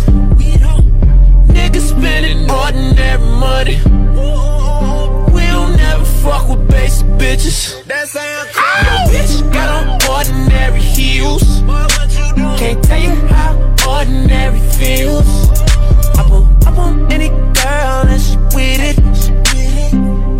[1.53, 4.52] Niggas spending ordinary money.
[5.63, 7.85] Don't never fuck with basic bitches.
[7.85, 8.83] That sound cool.
[8.83, 11.43] Your bitch got on ordinary heels.
[12.59, 13.53] Can't tell you how
[13.87, 15.25] ordinary feels.
[16.19, 18.99] I pull up on any girl and she with it.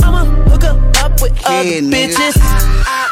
[0.04, 1.92] I'ma hook her up with other Yeah, nigga.
[2.12, 2.36] bitches.
[2.42, 3.10] Ah, ah,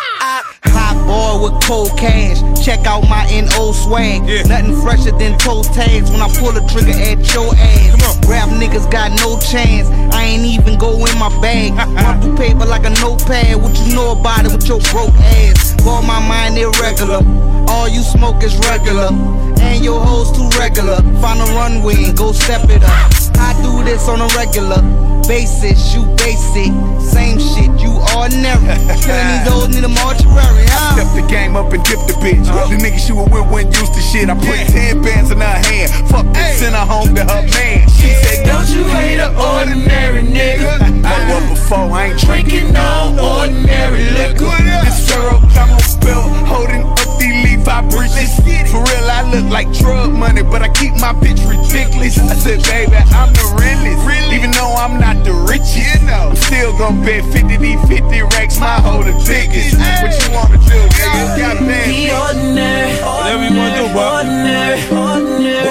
[0.92, 2.44] Hot boy with cold cash.
[2.66, 4.24] Check out my NO swag.
[4.48, 7.96] Nothing fresher than toe tags when I pull the trigger at your ass.
[8.28, 9.88] Rap niggas got no chance.
[10.14, 11.72] I ain't even go in my bag.
[11.96, 13.56] Rumple paper like a notepad.
[13.56, 15.76] What you know about it with your broke ass?
[15.82, 17.24] Call my mind irregular.
[17.72, 19.16] All you smoke is regular.
[19.64, 20.98] And your hoes too regular.
[21.24, 23.12] Find a runway and go step it up.
[23.40, 25.94] I do this on a regular basis.
[25.94, 26.72] You basic.
[27.02, 27.72] Same shit.
[27.82, 28.62] You ordinary.
[29.04, 30.66] Killing these hoes in the mortuary.
[30.70, 30.96] Huh?
[30.96, 32.46] Step the game up and dip the bitch.
[32.70, 34.30] The nigga she was with used to shit.
[34.30, 35.92] I put 10 bands in her hand.
[36.10, 37.90] Fuck this, send her home to her man.
[37.90, 40.80] She said, Don't you hate an ordinary nigga?
[41.06, 44.52] I was before, I ain't Drinking no ordinary liquor.
[44.86, 48.32] This Pharaoh camo spill, holding up the Levi bridges.
[48.72, 52.18] For real, I look like drug money, but I keep my bitch ridiculous.
[52.20, 54.32] I said, baby, I'm the realest.
[54.32, 58.80] Even though I'm not the richest, I'm still gonna bet 50 D 50 racks, my
[58.82, 59.78] hoe the biggest.
[59.78, 61.38] What you wanna do, nigga?
[61.38, 62.92] Got bad Be ordinary.
[63.02, 64.04] Whatever you wanna do, bro.
[64.06, 64.82] Ordinary.
[64.92, 65.68] Ordinary.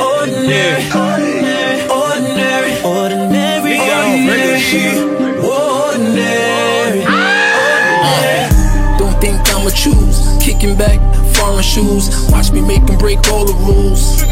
[0.00, 0.84] Ordinary.
[0.90, 1.80] Ordinary.
[1.90, 2.72] Ordinary.
[2.84, 3.60] Ordinary.
[3.62, 4.96] We got on regular shit.
[5.44, 7.04] Ordinary.
[8.98, 10.18] Don't think I'ma choose.
[10.40, 10.98] Kicking back,
[11.34, 12.10] foreign shoes.
[12.30, 14.22] Watch me make 'em break all the rules.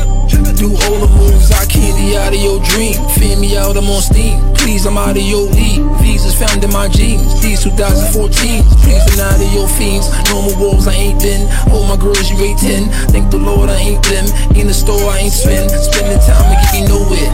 [0.52, 3.00] Do all the moves, I candy out of your dream.
[3.16, 4.40] Fan me out, I'm on steam.
[4.54, 5.82] Please, I'm out of your league.
[6.00, 7.40] Visas found in my jeans.
[7.40, 8.64] These 2014.
[8.84, 10.08] Please, I'm out of your fiends.
[10.30, 11.48] Normal walls, I ain't been.
[11.72, 12.88] All my girls, you rate 10.
[13.12, 14.26] Thank the Lord, I ain't them.
[14.56, 15.70] In the store, I ain't spend.
[15.70, 17.32] Spending time and getting nowhere.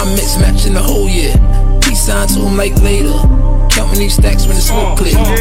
[0.00, 1.34] I'm mix matching the whole year.
[1.82, 3.12] Peace sign to like later.
[3.70, 5.16] Counting these stacks when the smoke clear.
[5.16, 5.32] Uh,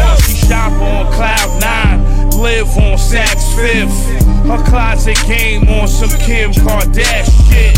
[0.00, 2.00] uh, she shop on cloud nine,
[2.34, 4.24] live on Saks Fifth.
[4.46, 7.74] Her closet game on some Kim Kardashian shit.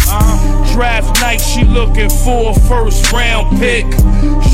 [0.73, 3.85] Draft night, she looking for a first round pick.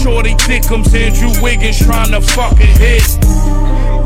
[0.03, 3.19] Shorty thickums Andrew Wiggins trying to fucking hit.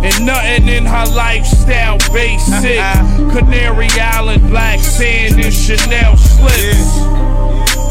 [0.05, 2.79] And nothing in her lifestyle basic.
[3.33, 7.36] Canary Island, black sand, and Chanel slips.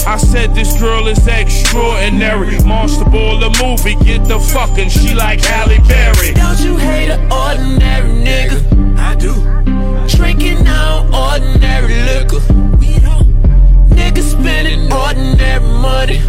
[0.08, 2.60] I said this girl is extraordinary.
[2.64, 4.90] Monster Ball the movie, get the fucking.
[4.90, 6.34] She like Halle Berry.
[6.34, 8.98] Don't you hate an ordinary nigga?
[8.98, 9.34] I do.
[10.16, 12.40] Drinking on ordinary liquor.
[13.90, 16.20] Niggas spending ordinary money.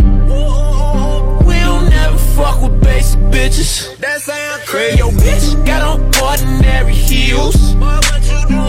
[1.47, 3.97] We don't never fuck with basic bitches.
[3.99, 4.99] That sound crazy.
[4.99, 7.75] Your bitch got on ordinary heels.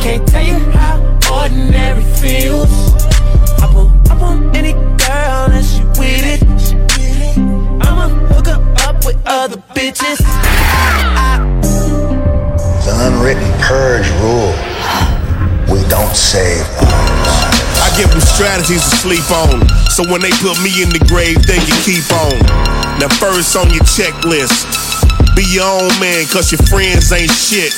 [0.03, 0.99] Can't tell you how
[1.31, 2.93] ordinary feels.
[3.63, 4.73] I pull up on any
[5.27, 6.41] girl and she with it.
[7.83, 10.23] I'ma hook her up with other bitches.
[12.79, 14.55] It's an unwritten purge rule.
[15.67, 16.63] We don't save
[17.83, 19.67] I give them strategies to sleep on.
[19.91, 22.39] So when they put me in the grave, they can keep on.
[23.03, 24.63] Now, first on your checklist,
[25.35, 27.75] be your own man, cause your friends ain't shit.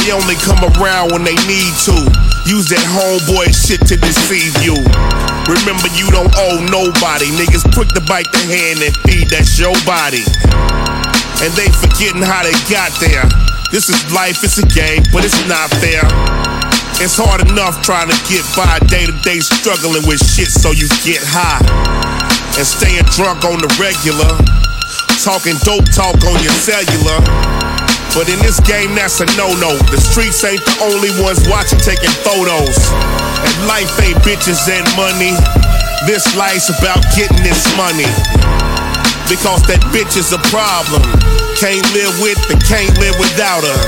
[0.00, 1.96] They only come around when they need to.
[2.48, 5.35] Use that homeboy shit to deceive you.
[5.46, 7.30] Remember, you don't owe nobody.
[7.38, 10.26] Niggas quick to bite the hand and feed, that's your body.
[11.38, 13.22] And they forgetting how they got there.
[13.70, 16.02] This is life, it's a game, but it's not fair.
[16.98, 20.88] It's hard enough trying to get by day to day struggling with shit so you
[21.06, 21.62] get high.
[22.58, 24.34] And staying drunk on the regular.
[25.22, 27.55] Talking dope talk on your cellular.
[28.16, 29.76] But in this game, that's a no no.
[29.92, 32.80] The streets ain't the only ones watching, taking photos.
[33.44, 35.36] And life ain't bitches and money.
[36.08, 38.08] This life's about getting this money.
[39.28, 41.04] Because that bitch is a problem.
[41.60, 43.80] Can't live with and can't live without her.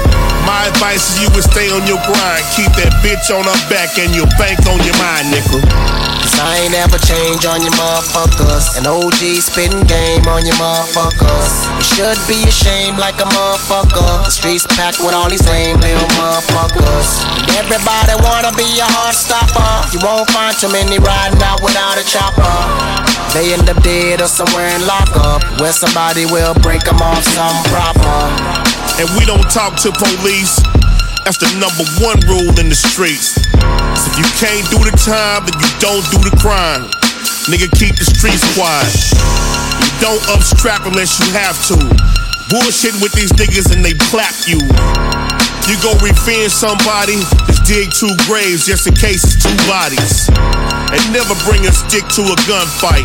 [0.45, 2.45] My advice is you would stay on your grind.
[2.53, 6.18] Keep that bitch on her back and you'll bank on your mind, nickel.
[6.39, 8.79] I ain't never change on your motherfuckers.
[8.79, 11.67] An OG spitting game on your motherfuckers.
[11.79, 14.23] You should be ashamed like a motherfucker.
[14.23, 17.27] The streets packed with all these lame little motherfuckers.
[17.43, 19.91] And everybody wanna be a heart stopper.
[19.91, 22.55] You won't find too many riding out without a chopper.
[23.35, 27.59] They end up dead or somewhere in lockup where somebody will break them off some
[27.67, 28.19] proper.
[29.03, 30.63] And we don't talk to police.
[31.27, 33.37] That's the number one rule in the streets.
[34.09, 36.89] If you can't do the time, then you don't do the crime.
[37.45, 38.89] Nigga, keep the streets quiet.
[39.85, 41.77] You don't upstrap unless you have to.
[42.49, 44.57] Bullshitting with these niggas and they clap you.
[45.69, 47.21] You go revenge somebody,
[47.53, 50.33] just dig two graves just in case it's two bodies.
[50.33, 53.05] And never bring a stick to a gunfight.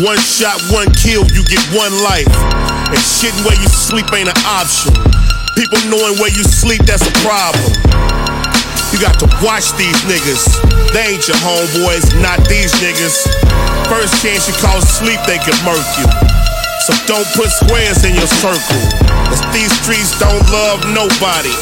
[0.00, 2.32] One shot, one kill, you get one life.
[2.88, 4.96] And shitting where you sleep ain't an option.
[5.52, 7.87] People knowing where you sleep, that's a problem.
[8.88, 10.48] You got to watch these niggas.
[10.96, 13.28] They ain't your homeboys, not these niggas.
[13.84, 16.08] First chance you call sleep, they can murk you.
[16.88, 18.80] So don't put squares in your circle.
[19.28, 21.52] Cause these streets don't love nobody.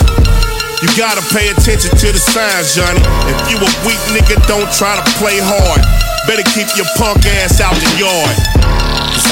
[0.78, 3.02] You gotta pay attention to the signs, Johnny.
[3.26, 5.82] If you a weak nigga, don't try to play hard.
[6.30, 8.75] Better keep your punk ass out the yard.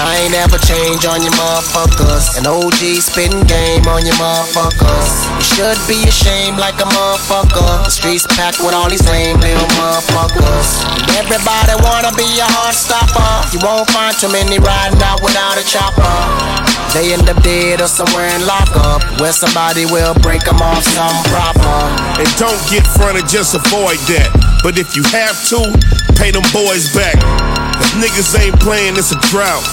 [0.02, 2.34] I ain't never change on your motherfuckers.
[2.38, 5.10] An OG spitting game on your motherfuckers.
[5.38, 7.84] You should be ashamed like a motherfucker.
[7.84, 10.82] The streets packed with all these lame little motherfuckers.
[11.14, 13.22] Everybody wanna be a heart stopper.
[13.54, 16.64] You won't find too many riding out without a chopper.
[16.94, 21.18] They end up dead or somewhere in lockup where somebody will break them off some
[21.26, 21.78] proper.
[22.22, 24.30] And don't get fronted, just avoid that.
[24.62, 25.58] But if you have to,
[26.14, 27.18] pay them boys back.
[27.74, 29.66] Cause niggas ain't playing, it's a drought.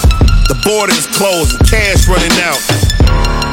[0.52, 2.60] The border is closed and cash running out.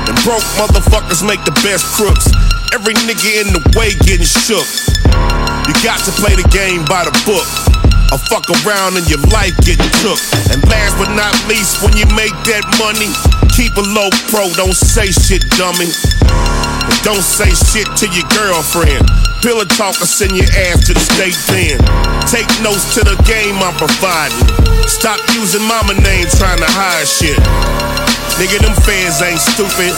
[0.03, 2.27] And broke motherfuckers make the best crooks.
[2.75, 4.67] Every nigga in the way getting shook.
[5.63, 7.47] You got to play the game by the book.
[8.11, 10.19] Or fuck around and your life getting took.
[10.51, 13.15] And last but not least, when you make that money,
[13.55, 15.87] keep a low pro, don't say shit, dummy.
[15.87, 19.07] And don't say shit to your girlfriend.
[19.39, 21.79] Pillar talker, send your ass to the state pen.
[22.29, 24.37] Take notes to the game I'm providing.
[24.85, 27.41] Stop using mama name trying to hide shit.
[28.37, 29.97] Nigga, them fans ain't stupid.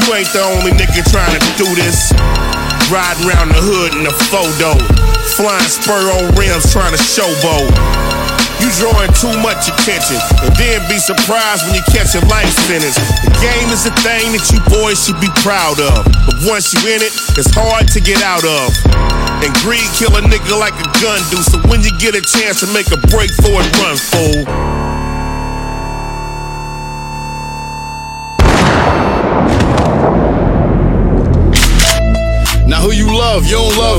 [0.00, 2.16] You ain't the only nigga trying to do this.
[2.88, 4.72] Riding around the hood in a photo.
[5.36, 7.68] Flying spur on rims trying to showboat.
[8.64, 10.16] You drawing too much attention,
[10.48, 12.96] and then be surprised when you catch a life sentence.
[13.20, 16.08] The game is a thing that you boys should be proud of.
[16.24, 19.13] But once you in it, it's hard to get out of.
[19.44, 21.36] And greed kill a nigga like a gun do.
[21.42, 24.73] So when you get a chance to make a break for it, run, fool.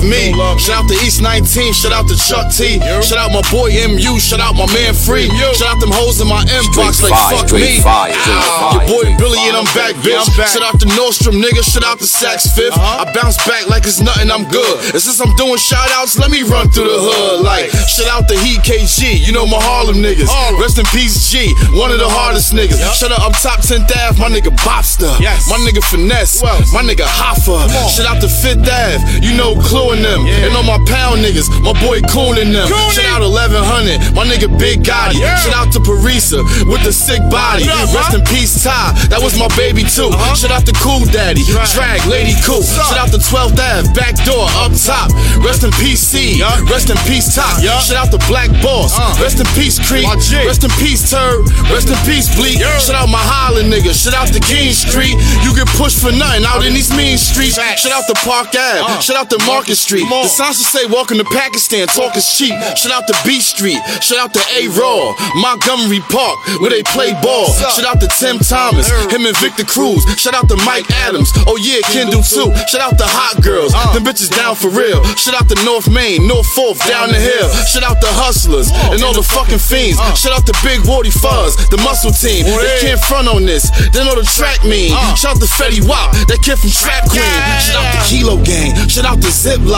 [0.05, 0.31] Me.
[0.61, 2.79] Shout out to East 19, shout out to Chuck T.
[3.01, 5.27] Shout out my boy MU, shout out my man Free.
[5.57, 7.81] Shout out them hoes in my inbox like fuck me.
[7.81, 10.29] fire, straight fire, Your boy Billy and I'm back, bitch.
[10.37, 11.65] Shout out to Nordstrom, nigga.
[11.65, 12.77] Shout out to Saks Fifth.
[12.77, 14.93] I bounce back like it's nothing, I'm good.
[14.93, 17.43] And since I'm doing shout outs, let me run through the hood.
[17.43, 20.29] Like, shout out to Heat KG, you know my Harlem niggas.
[20.61, 22.77] Rest in peace, G, one of the hardest niggas.
[22.93, 25.09] Shout out up top 10th Ave, my nigga Bobster.
[25.49, 27.65] My nigga Finesse, my nigga Hoffa.
[27.89, 30.21] Shout out to Fifth Ave, you know Clue and them.
[30.27, 32.67] And all my pound niggas, my boy Coon and them.
[32.91, 35.23] Shout out 1100, my nigga Big Gotti.
[35.39, 37.63] Shout out to Parisa with the sick body.
[37.95, 40.11] Rest in peace, Ty, that was my baby too.
[40.35, 42.63] Shout out to Cool Daddy, Drag, Lady Cool.
[42.63, 45.11] Shout out to 12th Ave, back door, up top.
[45.39, 46.43] Rest in peace, C.
[46.67, 47.61] Rest in peace, Top.
[47.61, 48.97] Shout out to Black Boss.
[49.21, 50.07] Rest in peace, Creek.
[50.07, 51.47] Rest in peace, Turd.
[51.71, 52.59] Rest in peace, Bleak.
[52.81, 54.03] Shout out my Highland niggas.
[54.03, 55.15] Shout out to King Street.
[55.43, 57.55] You get pushed for nothing out in these mean streets.
[57.55, 59.01] Shout out to Park Ave.
[59.01, 60.09] Shout out to Market Street.
[60.09, 61.85] The signs will say, Welcome to Pakistan.
[61.85, 62.57] Talk is cheap.
[62.73, 63.77] Shout out to B Street.
[64.01, 65.13] Shout out to A Raw.
[65.45, 67.53] Montgomery Park, where they play ball.
[67.53, 68.89] Shout out to Tim Thomas.
[69.13, 70.01] Him and Victor Cruz.
[70.17, 71.29] Shout out to Mike Adams.
[71.45, 72.49] Oh yeah, Kendall too.
[72.65, 73.77] Shout out to Hot Girls.
[73.93, 75.05] Them bitches down for real.
[75.21, 77.45] Shout out to North Main, North Fourth, down the hill.
[77.69, 80.01] Shout out to Hustlers and all the fucking fiends.
[80.17, 82.49] Shout out to Big Woody Fuzz, the muscle team.
[82.49, 83.69] They can't front on this.
[83.93, 84.97] They know the track mean.
[85.13, 87.37] Shout out to Fetty Wap, that kid from Trap Queen.
[87.61, 88.73] Shout out to Kilo Gang.
[88.89, 89.74] Shout out to Ziploc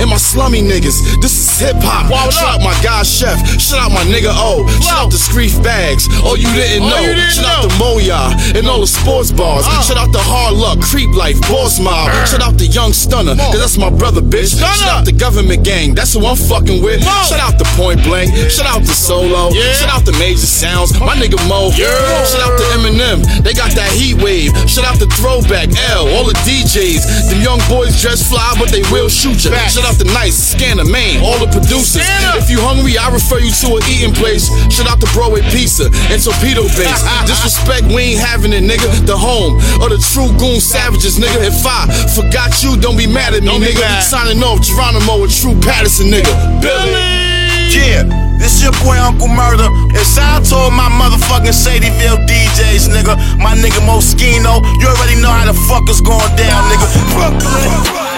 [0.00, 0.98] and my slummy niggas.
[1.20, 2.10] This is hip hop.
[2.32, 3.38] Shout out my guy Chef.
[3.60, 4.66] Shout out my nigga O.
[4.80, 6.06] Shout out to Screef Bags.
[6.22, 7.02] Oh, you didn't know.
[7.28, 9.64] Shout out to Moya and all the sports bars.
[9.86, 12.10] Shout out to Hard Luck, Creep Life, Boss Mob.
[12.26, 14.58] Shout out to Young Stunner, cause that's my brother, bitch.
[14.58, 17.02] Shout out to Government Gang, that's who I'm fucking with.
[17.02, 18.30] Shout out to Point Blank.
[18.50, 19.50] Shout out to Solo.
[19.50, 20.92] Shout out to Major Sounds.
[21.00, 21.70] My nigga Mo.
[21.72, 23.24] Shout out to Eminem.
[23.42, 24.52] They got that heat wave.
[24.68, 26.06] Shout out to Throwback L.
[26.14, 27.30] All the DJs.
[27.30, 29.68] Them young boys dress fly, but they will shoot ya.
[29.68, 31.22] Shout out to Nice, Scanner, Main.
[31.22, 32.02] All the producers.
[32.36, 34.50] If you hungry, I refer you to an eating place.
[34.68, 37.00] Shout out to Broadway Pizza and Torpedo Base.
[37.30, 38.88] Disrespect, we ain't having it, nigga.
[39.06, 41.40] The home of the true goon savages, nigga.
[41.46, 44.02] If I forgot you, don't be mad at me, nigga.
[44.02, 46.32] Signing off Geronimo with True Patterson, nigga.
[46.60, 47.30] Billy.
[47.70, 48.02] Yeah,
[48.38, 49.70] this is your boy Uncle Murder.
[49.70, 53.14] And shout out to all my motherfucking Shadyville DJs, nigga.
[53.38, 54.58] My nigga Moschino.
[54.80, 58.09] You already know how the fuck is going down, nigga.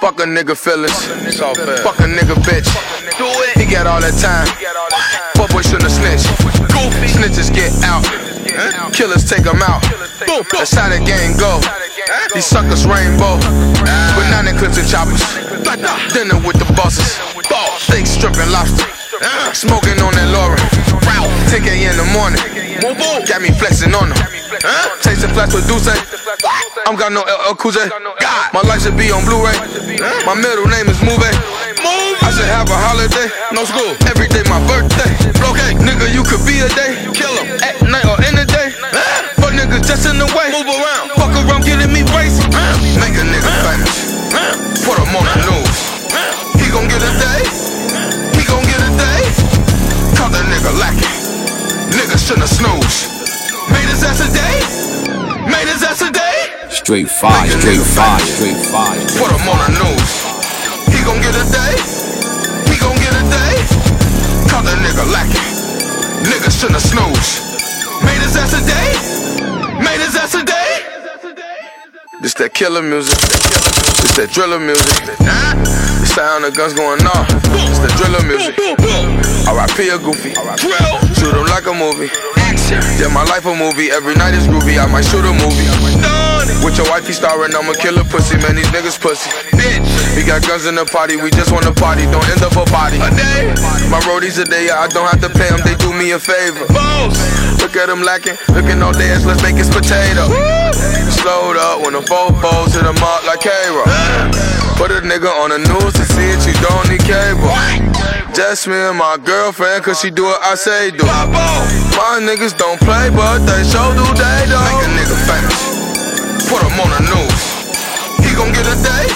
[0.00, 1.04] Fuck a nigga feelings.
[1.82, 2.70] Fuck a nigga bitch.
[3.18, 3.58] Do it.
[3.58, 4.46] He got all that time.
[5.36, 6.26] Fuck boy shouldn't have snitched.
[7.12, 8.02] Snitches get out.
[8.94, 9.82] Killers take them out.
[10.50, 11.60] That's how the game go.
[12.34, 13.38] These suckers rainbow.
[14.16, 15.22] Banana clips and choppers.
[16.14, 17.18] Dinner with the bosses.
[17.78, 18.86] Steak stripping lobster.
[19.52, 20.77] Smoking on that Lauren.
[21.48, 22.40] 10k in the morning.
[23.24, 24.20] Got me flexing on them.
[25.00, 25.88] Chasing flash with Duce.
[26.84, 27.88] I'm got no LL Cool J.
[28.52, 29.56] My life should be on Blu-ray.
[30.28, 31.24] My middle name is Move.
[31.24, 33.32] I should have a holiday.
[33.56, 33.96] No school.
[34.12, 35.08] Every day my birthday.
[35.40, 37.08] Okay, nigga, you could be a day.
[37.16, 38.68] Kill 'em at night or in the day.
[39.40, 40.52] Fuck niggas just in the way.
[40.52, 41.16] Move around.
[41.16, 42.44] Fuck around getting me racy.
[43.00, 43.96] Make a nigga famous.
[44.84, 45.76] Put him on the news.
[46.60, 47.40] He gon' get a day.
[48.36, 49.20] He gon' get a day.
[50.16, 51.17] Caught that nigga lacking.
[51.96, 53.08] Nigga shouldn't snooze.
[53.72, 54.56] Made his ass a day.
[55.48, 56.36] Made his ass a day.
[56.68, 59.00] Straight fire, straight fire, straight fire.
[59.16, 60.10] Put him on the news.
[60.92, 61.74] He gon' get a day.
[62.68, 63.54] He gon' get a day.
[64.48, 65.48] Caught that nigga lacking.
[66.28, 67.30] Nigga shouldn't snooze.
[68.04, 68.88] Made his ass a day.
[69.82, 70.37] Made his ass a day.
[72.20, 73.14] This that killer music.
[73.14, 75.06] This that driller music.
[75.22, 77.28] The sound of guns going off.
[77.54, 78.58] This that driller music.
[79.46, 79.88] R.I.P.
[79.88, 80.34] a goofy.
[81.14, 82.10] Shoot him like a movie.
[82.98, 83.90] Yeah, my life a movie.
[83.90, 84.80] Every night is groovy.
[84.80, 85.68] I might shoot a movie.
[86.64, 88.36] With your wifey starring, I'ma kill a killer pussy.
[88.38, 89.30] Man, these niggas pussy.
[89.54, 89.84] Bitch.
[90.16, 91.16] We got guns in the party.
[91.16, 92.04] We just wanna party.
[92.08, 92.98] Don't end up a body.
[92.98, 93.52] A day.
[93.92, 94.70] My roadies a day.
[94.70, 95.60] I don't have to pay them.
[95.64, 96.66] They do me a favor.
[97.60, 98.36] Look at them lacking.
[98.54, 99.24] Looking all dance.
[99.24, 100.28] Let's make it potato.
[101.20, 103.84] Slowed up when the fofos hit them up like K-Roll.
[104.76, 106.40] Put a nigga on the news to see it.
[106.46, 107.87] You don't need cable.
[108.34, 111.04] Just me and my girlfriend, cause she do what I say do.
[111.04, 114.56] My niggas don't play, but they show do they do.
[114.56, 115.60] Make a nigga famous.
[116.48, 117.40] Put him on the news.
[118.22, 119.06] He gon' get a day.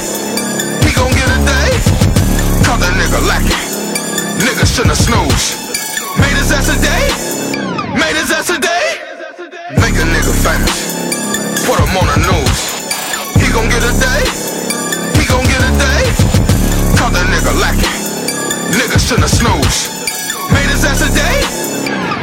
[0.83, 1.69] He gon' get a day.
[2.67, 3.63] Caught that nigga lacking.
[4.43, 5.57] Nigga shouldn't snooze.
[6.19, 7.05] Made his ass a day.
[7.95, 8.87] Made his ass a day.
[9.79, 11.65] Make a nigga famous.
[11.65, 12.59] Put him on the news.
[13.39, 14.23] He gon' get a day.
[15.15, 16.03] He gon' get a day.
[16.99, 18.02] Caught that nigga lacking.
[18.71, 19.91] Nigga shouldn't snooze.
[20.55, 21.39] Made his ass a day.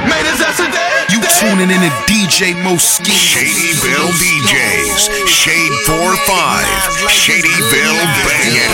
[0.07, 0.95] Made his ass a day.
[1.11, 3.11] You tuning in to DJ Moschino.
[3.11, 5.27] Shadyville DJs.
[5.27, 6.63] Shade 4-5.
[7.11, 8.71] Shadyville Bangin'.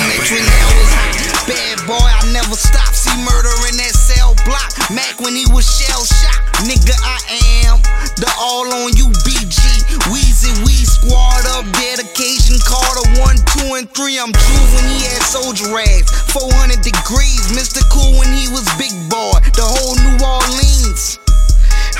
[1.50, 2.94] Bad boy, I never stop.
[2.94, 4.15] See murder in that cell
[4.46, 4.72] block.
[4.94, 6.64] Mac when he was shell shocked.
[6.64, 7.20] Nigga, I
[7.68, 7.82] am
[8.16, 9.60] the all on you BG.
[10.08, 11.66] Weezy, we squad up.
[11.74, 13.36] Dedication Carter 1,
[13.66, 14.20] 2, and 3.
[14.22, 16.14] I'm true when he had soldier rags.
[16.32, 17.52] 400 degrees.
[17.52, 17.84] Mr.
[17.92, 19.36] Cool when he was big boy.
[19.58, 21.20] The whole New Orleans.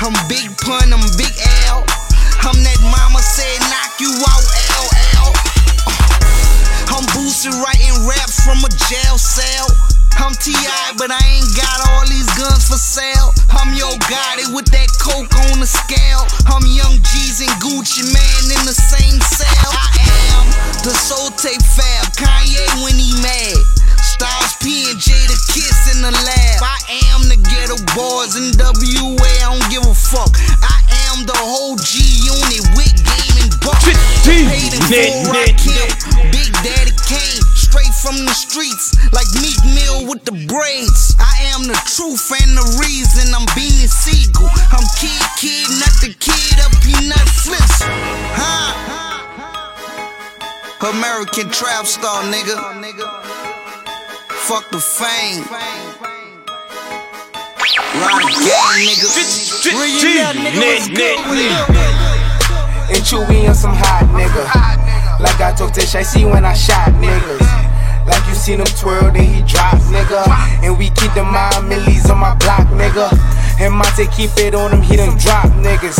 [0.00, 1.32] I'm Big Pun, I'm Big
[1.68, 1.84] L.
[2.44, 4.44] I'm that mama said knock you out,
[4.76, 5.32] LL.
[6.92, 9.95] I'm Boosie writing raps from a jail cell.
[10.16, 13.30] I'm T.I., but I ain't got all these guns for sale.
[13.52, 16.24] I'm Yo Gotti with that coke on the scale.
[16.48, 19.70] I'm Young G's and Gucci Mane in the same cell.
[19.70, 19.88] I
[20.32, 20.44] am
[20.82, 23.60] the Soul Tape Fab, Kanye when he mad.
[24.00, 26.58] Styles P and J the kiss in the lab.
[26.64, 26.80] I
[27.12, 29.20] am the Geto Boys in WA.
[29.20, 30.32] I don't give a fuck.
[30.64, 30.80] I
[31.12, 33.76] am the whole G unit with game and buck.
[34.24, 35.28] Paid in full.
[36.32, 37.42] Big Daddy Kane,
[37.76, 41.14] straight from the streets, like Meek Mill with the braids.
[41.20, 44.48] I am the truth and the reason I'm Beanie Sigel.
[44.72, 47.84] I'm Kid Kid, not the kid of Peanut Flips.
[48.32, 48.72] Huh?
[50.88, 52.56] American trap star, nigga.
[54.48, 55.44] Fuck the fame.
[58.00, 59.08] Ride gang, nigga.
[59.74, 60.60] Where you at, nigga?
[60.64, 61.18] What's good?
[62.88, 64.44] And Chewy on some hot nigga.
[65.20, 67.65] Like I told Tish, I see when I shot niggas.
[68.06, 70.26] Like you seen him twirl, then he drop, nigga.
[70.62, 73.10] And we keep the mind millies on my block, nigga.
[73.60, 75.98] And Monte keep it on him, he done drop niggas.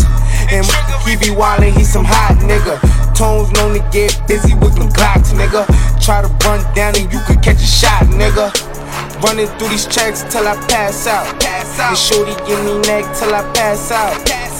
[0.52, 0.64] And
[1.06, 2.78] he be wildin', he some hot nigga.
[3.16, 5.66] Tones known to get busy with them Glocks, nigga.
[6.04, 8.75] Try to run down and you could catch a shot, nigga.
[9.22, 11.26] Running through these checks till I pass out.
[11.40, 11.90] Pass out.
[11.90, 14.14] And shorty give me neck till I pass out.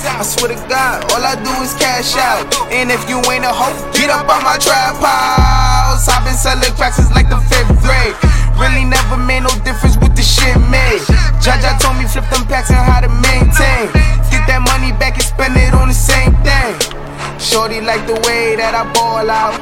[0.07, 2.47] I swear to God, all I do is cash out.
[2.73, 6.09] And if you ain't a hoe, get up on my trap house.
[6.09, 8.15] I've been selling cracks since like the fifth grade.
[8.57, 11.05] Really never made no difference with the shit made.
[11.45, 13.93] Jaja told me flip them packs and how to maintain.
[14.33, 17.06] Get that money back and spend it on the same thing.
[17.47, 19.55] Shorty like the way that I ball out.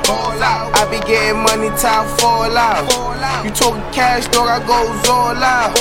[0.72, 2.88] I be getting money I fall out.
[3.44, 5.76] You talking cash, dog, I goes all out.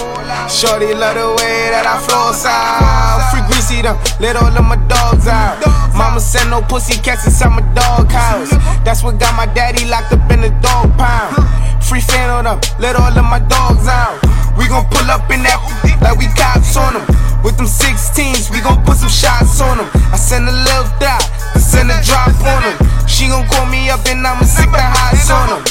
[0.52, 3.32] Shorty love the way that I flow out.
[3.32, 5.64] Free greasy them, let all of my dogs out.
[5.96, 8.52] Mama send no pussy cats inside my dog house.
[8.84, 11.40] That's what got my daddy locked up in the dog pound.
[11.88, 14.20] Free fan on them, let all of my dogs out.
[14.60, 15.56] We gon' pull up in that
[16.04, 17.08] like we cops on them.
[17.44, 19.90] With them 16s, we gon' put some shots on them.
[20.12, 21.24] I send a little dot,
[21.60, 22.78] Send a drop on them.
[23.08, 25.64] She gon' call me up and I'ma sick the highs on them.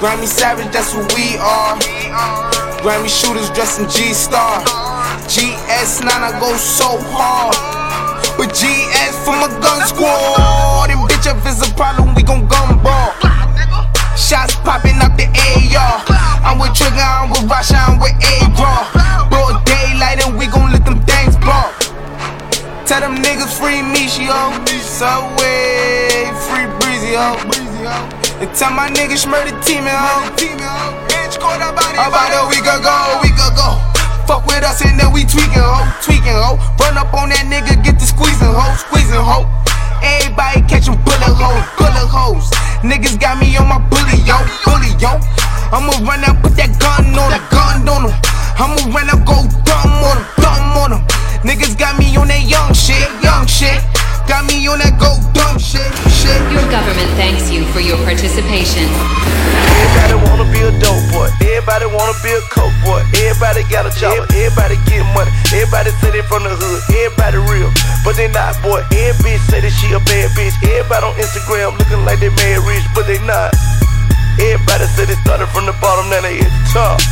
[0.00, 1.78] Grammy Savage, that's what we are.
[2.82, 4.62] Grammy shooters dressed in G Star.
[5.30, 7.54] GS9, I go so hard.
[8.38, 10.90] With GS for my gun squad.
[10.90, 13.14] And bitch, if it's a problem, we gon' gun ball.
[14.18, 16.02] Shots popping up the AR.
[16.42, 19.30] I'm with Trigger, I'm with Rasha, I'm with A-Raw.
[19.30, 20.41] Broad daylight and we
[22.86, 24.52] Tell them niggas free me, she yo.
[24.82, 27.38] Subway, free breezy, ho.
[28.42, 30.28] And tell my niggas murder team, ho.
[30.36, 33.78] Bitch, caught about a week ago, a week ago.
[34.26, 35.86] Fuck with us and then we tweaking, ho.
[36.02, 36.58] Tweaking, ho.
[36.82, 38.66] Run up on that nigga, get the squeezing, ho.
[38.76, 39.46] Squeezing, ho.
[40.02, 42.50] Everybody catching bullet holes, bullet holes.
[42.82, 45.22] Niggas got me on my bully, yo, bully, yo.
[45.70, 48.14] I'ma run out, put that gun on him, gun on him.
[48.58, 51.11] I'ma run out, go dumb on him, dumb on him.
[51.42, 53.82] Niggas got me on that young shit, young shit.
[54.30, 56.38] Got me on that go dumb shit, shit.
[56.54, 58.86] Your government thanks you for your participation.
[59.82, 61.26] Everybody wanna be a dope boy.
[61.42, 63.02] Everybody wanna be a coke boy.
[63.26, 64.14] Everybody got a job.
[64.30, 65.34] Everybody get money.
[65.50, 66.78] Everybody say they from the hood.
[66.94, 67.74] Everybody real,
[68.06, 68.86] but they not boy.
[68.94, 70.54] Every bitch say that she a bad bitch.
[70.62, 73.50] Everybody on Instagram looking like they mad rich, but they not.
[74.38, 77.02] Everybody said they started from the bottom, now they at the top.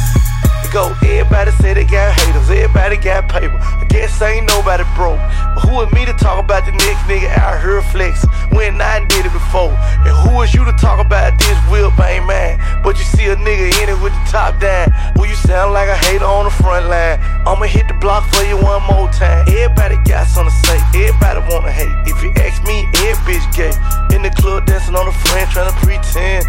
[0.72, 3.58] Go, everybody say they got haters, everybody got paper.
[3.58, 5.18] I guess ain't nobody broke.
[5.58, 8.22] But who is me to talk about the next nigga out here flex
[8.54, 9.74] when I did it before?
[10.06, 12.62] And who is you to talk about this whip ain't mine?
[12.84, 14.94] But you see a nigga in it with the top down.
[15.16, 17.18] Well, you sound like a hater on the front line.
[17.50, 19.50] I'ma hit the block for you one more time.
[19.50, 21.90] Everybody got something to say, everybody wanna hate.
[22.06, 23.74] If you ask me, every bitch gay.
[24.14, 26.46] In the club dancing on the friend trying to pretend.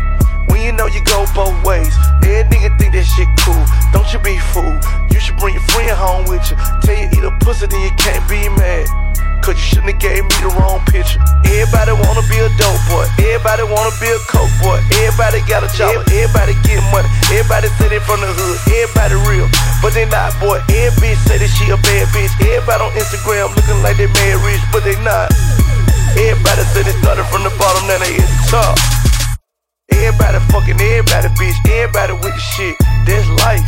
[0.48, 3.62] When you know you go both ways, every nigga think that shit cool.
[3.94, 4.82] Don't you be fooled.
[5.12, 6.58] You should bring your friend home with you.
[6.82, 8.88] Tell you eat a pussy, then you can't be mad.
[9.42, 11.18] Cause you shouldn't have gave me the wrong picture.
[11.50, 13.10] Everybody wanna be a dope boy.
[13.18, 14.78] Everybody wanna be a coke boy.
[15.02, 16.06] Everybody got a job.
[16.14, 17.10] Everybody get money.
[17.34, 18.58] Everybody say they from the hood.
[18.70, 19.50] Everybody real,
[19.82, 20.62] but they not boy.
[20.70, 22.30] Every bitch say that she a bad bitch.
[22.38, 25.34] Everybody on Instagram looking like they mad rich, but they not.
[26.14, 29.01] Everybody said they started from the bottom, now they at the top.
[30.12, 31.55] Everybody fucking everybody, bitch.
[31.72, 32.76] Everybody with the shit.
[33.07, 33.64] That's life.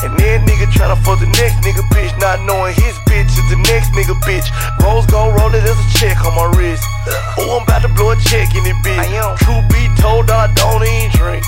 [0.00, 3.60] And then nigga tryna fuck the next nigga bitch, not knowing his bitch is the
[3.68, 4.48] next nigga bitch.
[4.80, 6.80] Rose gold roll it as a check on my wrist.
[7.36, 9.04] Oh, I'm about to blow a check in it, bitch.
[9.44, 11.44] True be told, I don't even drink.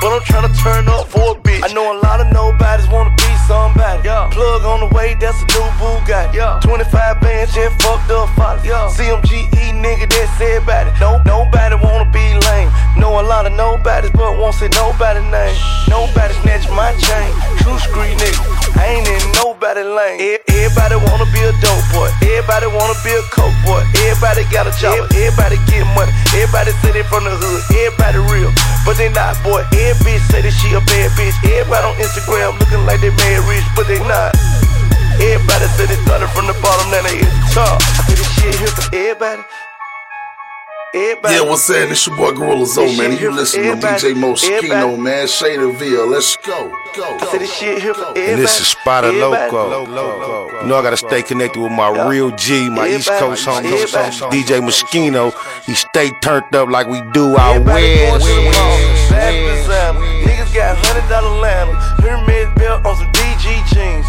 [0.00, 1.64] But I'm tryna turn up for a bitch.
[1.64, 4.02] I know a lot of nobodies wanna be somebody.
[4.30, 6.36] Plug on the way, that's a new Bugatti.
[6.62, 8.66] 25 bands, and fucked up fathers.
[8.96, 10.94] CMGE nigga that said about it.
[11.00, 12.70] No, nobody wanna be lame.
[12.96, 15.56] Know a lot of nobodies, but won't say nobody name.
[15.88, 17.32] Nobody snatch my chain.
[17.64, 18.40] True street nigga,
[18.78, 20.20] I ain't in nobody lane.
[20.20, 22.08] E- Everybody wanna be a dope boy.
[22.22, 23.82] Everybody wanna be a coke boy.
[24.06, 25.08] Everybody got a job.
[25.12, 26.12] Everybody get money.
[26.36, 27.60] Everybody they from the hood.
[27.76, 28.50] Everybody real,
[28.84, 29.62] but they not boy.
[29.86, 31.38] Every bitch say that she a bad bitch.
[31.46, 34.34] Everybody on Instagram looking like they mad rich, but they not.
[35.22, 37.78] Everybody say they started from the bottom, now they at the top.
[37.78, 39.42] I say this shit here for everybody.
[40.94, 41.34] Everybody.
[41.34, 41.90] Yeah, what's that?
[41.90, 43.16] It's your boy Gorilla Zoe, man.
[43.18, 45.26] You listening to DJ Moschino, man.
[45.26, 46.10] Shadyville.
[46.10, 46.72] Let's go.
[46.96, 47.18] Go.
[47.20, 49.86] I say this shit here for And this is Spider Loco.
[49.86, 53.70] You know I gotta stay connected with my real G, my East Coast homie,
[54.30, 55.32] DJ Moschino.
[55.64, 59.45] He stay turned up like we do out west.
[60.66, 64.02] Got hundred dollar llamas, pyramid belt on some DG jeans.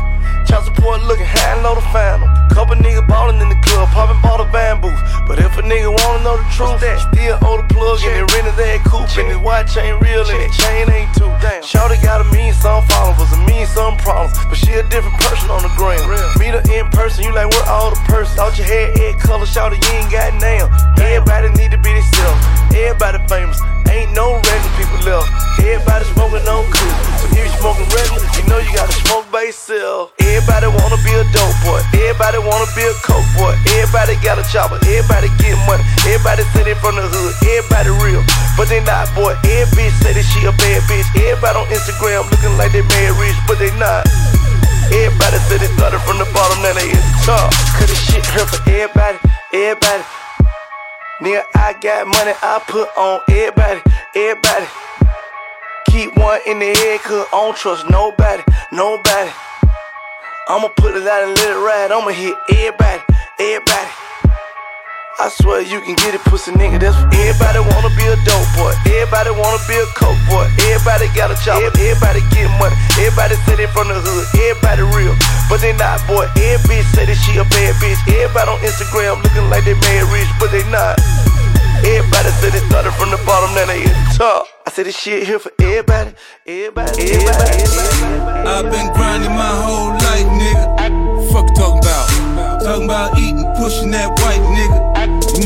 [0.49, 2.49] Child support looking high and low to find 'em.
[2.49, 4.89] Couple niggas ballin' in the club, poppin' ball the bamboo.
[5.29, 8.25] But if a nigga wanna know the truth, that still owe the plug and they
[8.33, 9.05] rented that coupe.
[9.21, 11.29] And his watch ain't real and his chain ain't too.
[11.61, 14.33] Shawty got a million some followers, a million some problems.
[14.49, 16.01] But she a different person on the gram.
[16.41, 18.33] Meet her in person, you like, where all the person?
[18.35, 20.65] Thought your hair, head color, shawty, you ain't got nail.
[20.97, 22.66] Everybody need to be themselves.
[22.75, 23.59] Everybody famous,
[23.91, 25.29] ain't no random people left.
[25.59, 26.95] Everybody smoking on cool.
[27.19, 30.13] So if you smoking random, you know you gotta smoke by yourself.
[30.19, 31.81] Everybody wanna be a dope boy.
[31.93, 33.53] Everybody wanna be a coke boy.
[33.77, 34.79] Everybody got a chopper.
[34.85, 35.83] Everybody getting money.
[36.07, 37.33] Everybody sitting from the hood.
[37.43, 38.23] Everybody real,
[38.55, 39.35] but they not boy.
[39.47, 41.07] Every bitch say that she a bad bitch.
[41.17, 44.07] Everybody on Instagram looking like they mad rich, but they not.
[44.87, 47.51] Everybody said they started from the bottom, now they is the top.
[47.75, 49.19] Cause this shit hurt for everybody,
[49.51, 50.16] everybody.
[51.19, 53.81] Nigga, I got money I put on everybody,
[54.13, 54.67] everybody.
[55.89, 59.31] Keep one in the head, cause I don't trust nobody, nobody.
[60.47, 63.01] I'ma put it out and let it ride, I'ma hit everybody,
[63.39, 63.89] everybody.
[65.17, 66.77] I swear you can get it, pussy nigga.
[66.77, 68.69] That's for everybody wanna be a dope boy.
[68.85, 70.45] Everybody wanna be a coke boy.
[70.69, 71.57] Everybody got a job.
[71.57, 72.77] Everybody get money.
[73.01, 74.25] Everybody say they from the hood.
[74.37, 75.17] Everybody real,
[75.49, 76.29] but they not, boy.
[76.37, 77.97] Every bitch say that she a bad bitch.
[78.05, 81.01] Everybody on Instagram looking like they mad rich, but they not.
[81.81, 84.45] Everybody say they started from the bottom, now they at the top.
[84.65, 86.13] I say this shit here for everybody,
[86.45, 87.57] everybody, everybody.
[87.57, 88.45] everybody.
[88.45, 90.77] I've been grinding my whole life, nigga.
[91.33, 92.05] Fuck talking about.
[92.61, 94.56] Talking about eating, pushing that white nigga.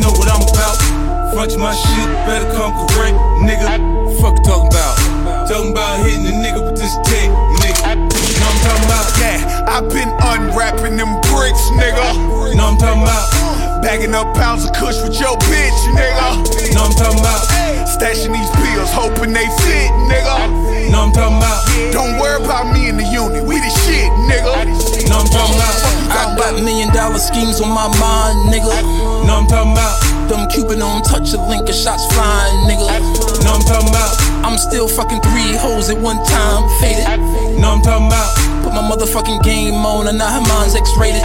[0.02, 0.82] You know what I'm about.
[1.30, 3.14] Front my shit, better come correct,
[3.46, 3.70] nigga.
[4.18, 4.98] Fuck talking about.
[5.46, 7.30] Talking about hitting a nigga with this tech,
[7.62, 8.02] nigga.
[8.10, 9.06] You know what I'm talking about?
[9.22, 12.18] Yeah, I've been unwrapping them bricks, nigga.
[12.50, 13.30] You know what I'm talking about?
[13.86, 16.50] Bagging up pounds of kush with your bitch, nigga.
[16.66, 17.46] You know what I'm talking about?
[17.86, 20.50] Stashing these pills, hoping they fit, nigga.
[20.82, 21.62] You know what I'm talking about?
[21.94, 25.01] Don't worry about me in the unit, we the shit, nigga.
[25.12, 26.12] About?
[26.12, 28.82] I got million dollar schemes on my mind, nigga.
[29.26, 30.11] Know I'm talking about?
[30.32, 32.88] Them Cupid on touch a link and shots flying, nigga.
[33.44, 34.16] Know I'm talking about?
[34.48, 37.04] I'm still fucking three hoes at one time, faded.
[37.60, 38.32] Know I'm talking about?
[38.64, 41.20] Put my motherfucking game on and now her mind's X-rated.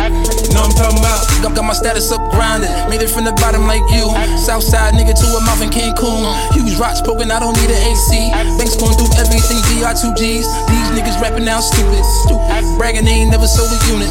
[0.50, 1.22] Know I'm talking about?
[1.38, 4.10] Got, got my status up grinded, made it from the bottom like you.
[4.42, 6.26] Southside nigga to a mouth in Cancun.
[6.58, 8.10] Huge rocks poking, I don't need an AC.
[8.58, 10.46] Banks going through everything, BR2Gs.
[10.66, 12.02] These niggas rapping now stupid.
[12.26, 12.58] Stupid.
[12.74, 14.10] Bragging they ain't never sold a unit.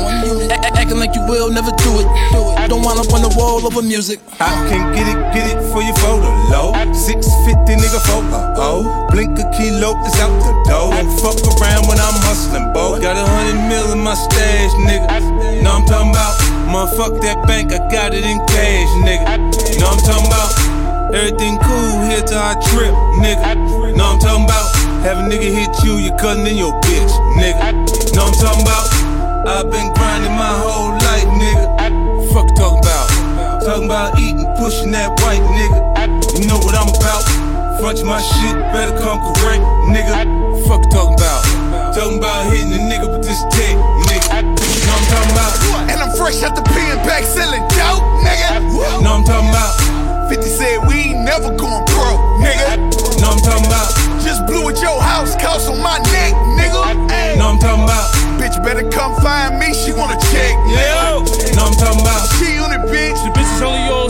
[0.56, 2.08] A- acting like you will, never do it.
[2.32, 2.70] Do it.
[2.70, 4.20] Don't wind up on the wall over music.
[4.40, 6.74] I can get it, get it for your photo low.
[6.94, 8.38] 650 nigga photo.
[8.58, 10.94] Oh, blink a kilo is out the door.
[10.94, 13.02] Don't fuck around when I'm hustling, boy.
[13.02, 15.08] Got a hundred mil in my stash, nigga.
[15.64, 16.34] Know I'm talking about?
[16.70, 19.38] Motherfuck that bank, I got it in cash, nigga.
[19.80, 20.52] Know I'm talking about?
[21.14, 23.56] Everything cool here till I trip, nigga.
[23.96, 24.68] Know I'm talking about?
[25.06, 27.74] Have a nigga hit you, you cutting in your bitch, nigga.
[28.16, 28.86] Know I'm talking about?
[29.46, 32.34] I've been grinding my whole life, nigga.
[32.34, 33.62] Fuck talking about?
[33.62, 35.80] Talking about eating, pushing that white nigga.
[36.40, 37.24] You know what I'm about.
[37.80, 40.16] Front my shit, better come correct, nigga.
[40.68, 41.44] Fuck talking about.
[41.94, 43.76] Talking about hitting a nigga with this tech,
[44.08, 44.44] nigga.
[44.44, 45.54] You know what I'm talking about?
[45.92, 48.64] And I'm fresh out the pen back selling dope, nigga.
[49.04, 49.74] Know what I'm talking about?
[50.32, 52.80] 50 said we ain't never going pro, nigga.
[53.22, 53.90] Know what I'm talking about?
[54.24, 56.80] Just blew at your house, cost on my neck, nigga.
[57.12, 57.36] Ay.
[57.38, 58.08] Know what I'm talking about?
[58.40, 60.95] Bitch better come find me, she wanna check, Yeah.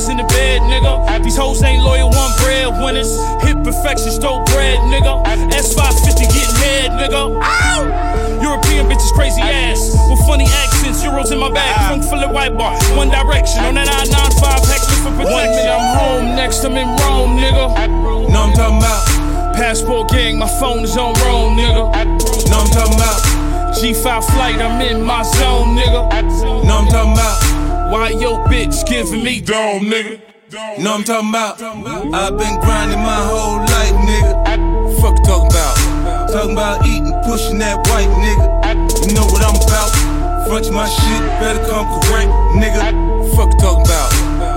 [0.06, 1.24] Yours in the bed, nigga.
[1.24, 3.10] These hoes ain't loyal, one bread winners.
[3.42, 5.24] Hit perfection, stole bread, nigga.
[5.50, 7.42] S550 getting head, nigga.
[7.42, 8.40] Ow!
[8.42, 9.98] European bitches crazy ass.
[10.10, 11.74] With funny accents, euros in my bag.
[11.80, 11.88] Ah.
[11.88, 12.78] Trunk full of white bar.
[12.96, 15.34] One direction on that I-95 heckling for protection.
[15.34, 18.30] One minute I'm home, next I'm in Rome, nigga.
[18.30, 19.56] Know I'm talking about?
[19.56, 21.90] Passport gang, my phone is on roam, nigga.
[22.52, 23.18] Know I'm talking about?
[23.74, 26.06] G5 flight, I'm in my zone, nigga.
[26.64, 27.55] Know I'm talking about?
[27.92, 30.20] Why yo bitch giving me dome, nigga?
[30.82, 31.62] Know what I'm talking about?
[31.62, 34.34] I've been grinding my whole life, nigga.
[35.02, 35.78] Fuck talking about?
[36.34, 38.46] Talking about eating, pushing that white nigga.
[39.06, 39.94] You know what I'm about.
[40.50, 42.82] Front my shit, better come correct, nigga.
[43.38, 44.10] Fuck talking about?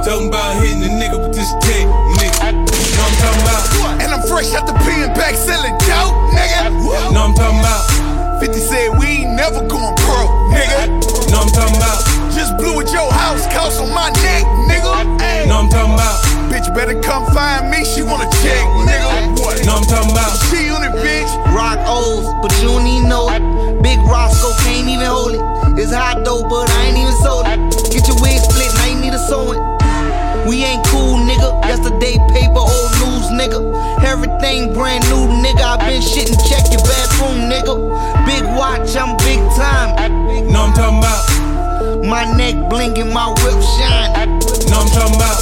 [0.05, 1.85] Talking about hitting a nigga with this tech,
[2.17, 2.49] nigga.
[2.49, 4.01] Know what I'm talking about?
[4.01, 6.73] And I'm fresh out the pen back selling dope, nigga.
[7.13, 8.41] Know what I'm talking about?
[8.41, 10.89] 50 said we ain't never going pro, nigga.
[11.29, 12.08] Know what I'm talking about?
[12.59, 14.91] Just blew at your house, cost on my neck, nigga.
[15.23, 15.47] Ay.
[15.47, 16.19] Know I'm talking about?
[16.51, 19.31] Bitch better come find me, she wanna check, nigga.
[19.65, 20.35] Know what I'm talking about?
[20.51, 21.31] She on it, bitch.
[21.55, 23.43] Rock O's, but you don't even know it.
[23.83, 25.43] Big Roscoe can't even hold it.
[25.79, 27.59] It's hot though, but I ain't even sold it.
[27.95, 29.63] Get your wig split, and I ain't need a sewing.
[30.49, 31.63] We ain't cool, nigga.
[31.63, 34.03] Yesterday paper, old news, nigga.
[34.03, 35.63] Everything brand new, nigga.
[35.63, 37.79] I been shitting, check your bathroom, nigga.
[38.27, 39.95] Big watch, I'm big time.
[40.51, 41.48] Know what I'm talking about?
[42.09, 44.17] My neck blinking, my whip shine.
[44.73, 45.37] Know what I'm talking about?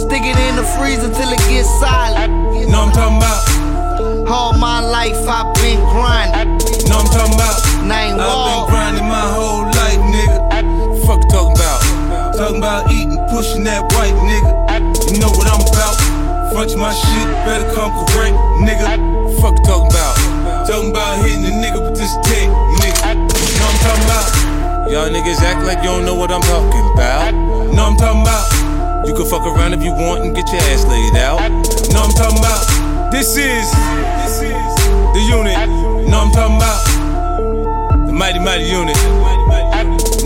[0.00, 2.32] Stick it in the freezer till it gets solid.
[2.72, 4.24] Know what I'm talking about?
[4.26, 6.56] All my life I've been grinding.
[6.88, 7.60] Know I'm talking about?
[7.84, 11.04] Nine I've been grinding my whole life, nigga.
[11.04, 11.84] Fuck talking about?
[12.40, 15.12] Talking about eating, pushing that white nigga.
[15.12, 15.92] You know what I'm about.
[16.56, 18.96] Front my shit, better come correct, nigga.
[19.44, 20.16] Fuck talking about?
[20.64, 21.52] Talking about hitting a
[24.92, 27.32] Y'all niggas act like you don't know what I'm talking about.
[27.72, 29.08] Know I'm talking about?
[29.08, 31.40] You can fuck around if you want and get your ass laid out.
[31.96, 32.60] Know I'm talking about?
[33.10, 33.72] This is,
[34.20, 34.68] this is
[35.16, 35.56] the unit.
[36.12, 38.04] Know I'm talking about?
[38.04, 39.00] The mighty, mighty unit.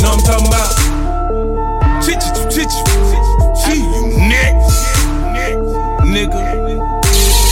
[0.03, 0.75] Know I'm talking about?
[2.03, 2.83] Chichi, chichi,
[3.63, 4.83] chichi, next,
[6.11, 6.43] nigga.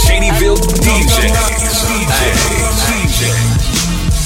[0.02, 1.30] Shadyville DJ.
[2.90, 3.30] DJ.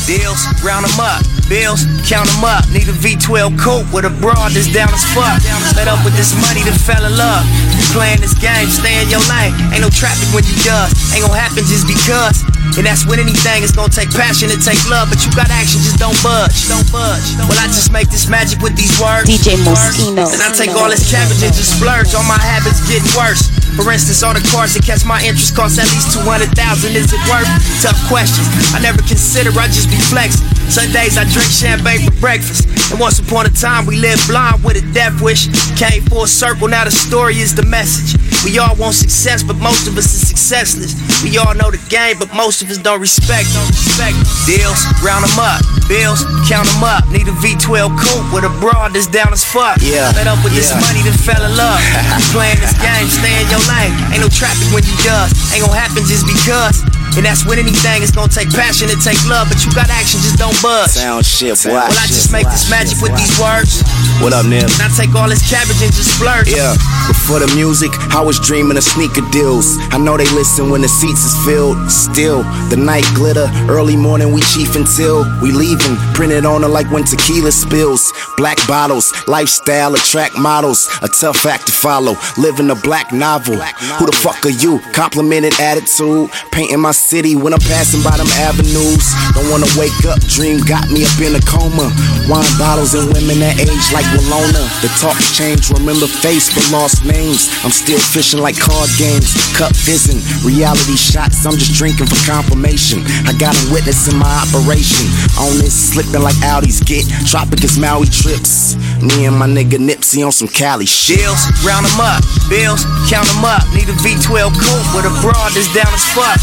[0.06, 1.27] Deals, round them up.
[1.48, 2.68] Bills, count them up.
[2.68, 5.40] Need a V12 coupe with a broad that's down as fuck.
[5.72, 7.42] Fed up with this money that fell in love.
[7.72, 9.56] You playing this game, stay in your lane.
[9.72, 10.92] Ain't no traffic when you does.
[11.16, 12.44] Ain't gonna happen just because.
[12.76, 15.08] And that's when anything is gonna take passion and take love.
[15.08, 16.68] But you got action, just don't budge.
[16.68, 17.24] Don't budge.
[17.48, 19.24] Well, I just make this magic with these words.
[19.24, 20.28] DJ Moschino.
[20.28, 22.12] And I take all this cabbage and just splurge.
[22.12, 23.48] All my habits getting worse.
[23.76, 26.96] For instance, all the cars that catch my interest cost at least 200,000.
[26.96, 27.48] Is it worth?
[27.82, 28.46] Tough questions.
[28.74, 30.46] I never consider, I just be flexing.
[30.68, 32.68] Some days I drink champagne for breakfast.
[32.90, 35.48] And once upon a time we lived blind with a death wish.
[35.76, 38.27] Came full circle, now the story is the message.
[38.44, 40.94] We all want success, but most of us is successless.
[41.22, 43.50] We all know the game, but most of us don't respect.
[43.50, 44.14] Don't respect
[44.46, 44.78] deals.
[45.02, 45.60] Round them up,
[45.90, 47.02] bills, count them up.
[47.10, 49.82] Need a V12 coupe with a broad that's down as fuck.
[49.82, 51.82] Yeah, Fed up with this money that fell in love.
[51.82, 53.92] You playing this game, stay in your lane.
[54.14, 55.34] Ain't no traffic when you does.
[55.50, 56.82] Ain't gonna happen just because.
[57.18, 60.22] And that's when anything is gonna take passion and take love, but you got action,
[60.22, 60.94] just don't budge.
[60.94, 61.74] Sound shit, boy.
[61.74, 63.82] Well, I just make this magic with these words.
[64.22, 64.62] What up, Nip?
[64.62, 66.46] And I take all this cabbage and just splurge.
[66.46, 66.78] Yeah,
[67.10, 69.66] before the music, I was dreaming of sneaker deals.
[69.90, 71.90] I know they listen when the seats is filled.
[71.90, 73.50] Still, the night glitter.
[73.66, 75.98] Early morning, we chief until we leaving.
[76.14, 78.12] Printed on her like when tequila spills.
[78.36, 80.86] Black bottles, lifestyle, attract models.
[81.02, 82.14] A tough act to follow.
[82.38, 83.56] Living a black novel.
[83.98, 84.78] Who the fuck are you?
[84.94, 86.30] Complimented attitude.
[86.52, 89.16] Painting my city when I'm passing by them avenues.
[89.32, 91.88] Don't wanna wake up, dream got me up in a coma.
[92.28, 94.60] Wine bottles and women that age like Walona.
[94.84, 97.48] The talks change, remember face but lost names.
[97.64, 100.20] I'm still fishing like card games, cup fizzing.
[100.44, 103.00] Reality shots, I'm just drinking for confirmation.
[103.24, 105.08] I got a witness in my operation.
[105.40, 107.08] On this, slipping like Audis get.
[107.24, 108.76] Tropic is Maui trips.
[109.00, 111.24] Me and my nigga Nipsey on some Cali shit.
[111.24, 112.20] Deals, round them up,
[112.52, 113.64] bills, count them up.
[113.72, 116.36] Need a V12 coupe with a broad that's down as fuck.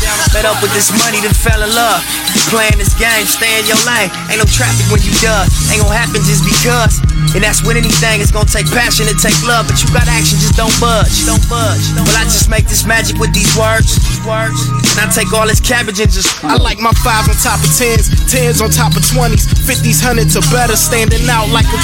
[0.46, 2.06] Up with this money that fell in love.
[2.54, 4.14] Playing this game, stay in your lane.
[4.30, 5.50] Ain't no traffic when you does.
[5.74, 7.02] Ain't gonna happen just because.
[7.34, 9.66] And that's when anything is gonna take passion and take love.
[9.66, 11.26] But you got action, just don't budge.
[11.26, 11.82] Don't budge.
[11.98, 13.98] Well, I just make this magic with these words.
[14.22, 14.54] words.
[14.94, 16.30] And I take all this cabbage and just.
[16.46, 20.38] I like my fives on top of tens, tens on top of twenties, fifties, hundreds
[20.38, 21.80] or better, standing out like a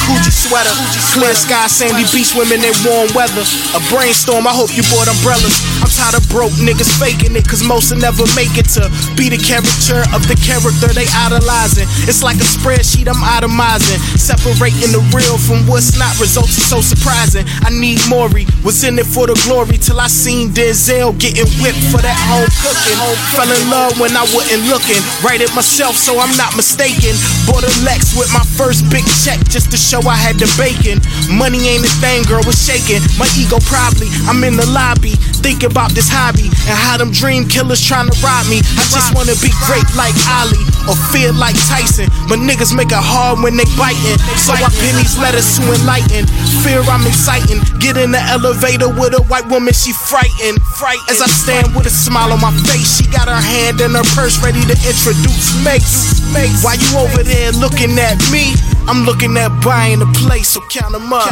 [0.51, 0.75] sweater.
[1.15, 3.47] Clear sky, sandy beach, women in warm weather.
[3.71, 5.55] A brainstorm, I hope you bought umbrellas.
[5.79, 9.31] I'm tired of broke niggas faking it, cause most will never make it to be
[9.31, 11.87] the character of the character they idolizing.
[12.03, 16.11] It's like a spreadsheet I'm itemizing, separating the real from what's not.
[16.19, 17.47] Results are so surprising.
[17.63, 21.79] I need Maury, was in it for the glory till I seen Denzel getting whipped
[21.95, 22.99] for that home cooking.
[23.31, 24.99] Fell in love when I wasn't looking.
[25.23, 27.15] Write it myself, so I'm not mistaken.
[27.47, 30.97] Bought a Lex with my first big check just to show I had the bacon.
[31.29, 32.97] Money ain't a thing, girl, was shaking.
[33.21, 34.09] My ego probably.
[34.25, 35.13] I'm in the lobby,
[35.45, 38.57] thinking about this hobby and how them dream killers trying to rob me.
[38.81, 40.57] I just wanna be great like Ali
[40.89, 42.09] or feel like Tyson.
[42.25, 44.17] But niggas make it hard when they biting.
[44.41, 46.25] So I pen these letters to enlighten.
[46.65, 47.61] Fear I'm inciting.
[47.77, 50.57] Get in the elevator with a white woman, she frightened.
[50.81, 53.93] Fright as I stand with a smile on my face, she got her hand in
[53.93, 56.17] her purse ready to introduce Mace.
[56.65, 58.57] Why you over there looking at me?
[58.87, 61.27] I'm looking at buying a place, so count 'em up.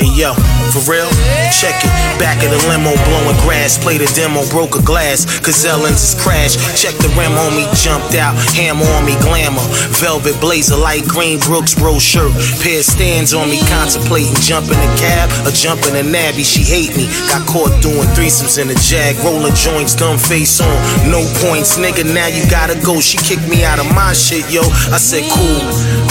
[0.00, 0.32] Hey yo,
[0.72, 1.08] for real?
[1.52, 1.92] Check it.
[2.18, 3.76] Back of the limo, blowing grass.
[3.76, 5.26] Played a demo, broke a glass.
[5.40, 6.56] Cause Ellens is crash.
[6.80, 8.34] Check the rim on me, jumped out.
[8.56, 9.62] Hammer on me, glamour.
[10.00, 12.32] Velvet blazer, light green Brooks bro shirt.
[12.62, 14.34] Pair stands on me, contemplating.
[14.40, 16.44] Jumping a cab or jumping a nabby.
[16.44, 17.06] She hate me.
[17.28, 19.18] Got caught doing threesomes in a jag.
[19.20, 20.76] Rolling joints, dumb face on.
[21.10, 22.08] No points, nigga.
[22.08, 23.00] Now you gotta go.
[23.00, 24.62] She kicked me out of my shit, yo.
[24.88, 25.60] I said, cool.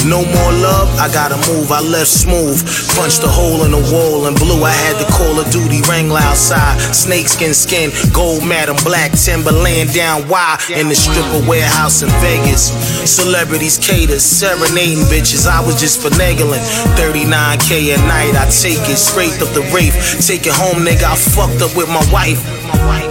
[0.05, 1.71] No more love, I gotta move.
[1.71, 2.59] I left smooth.
[2.95, 4.63] Punched a hole in the wall and blue.
[4.63, 6.79] I had the Call of Duty Wrangler outside.
[6.93, 12.71] Snakeskin skin, gold madam, black Timberland down wide in the stripper warehouse in Vegas.
[13.09, 15.47] Celebrities cater, serenading bitches.
[15.47, 16.63] I was just finagling.
[16.95, 19.95] 39k a night, I take it straight up the rafe.
[20.25, 21.03] Take it home, nigga.
[21.03, 22.41] I fucked up with my wife.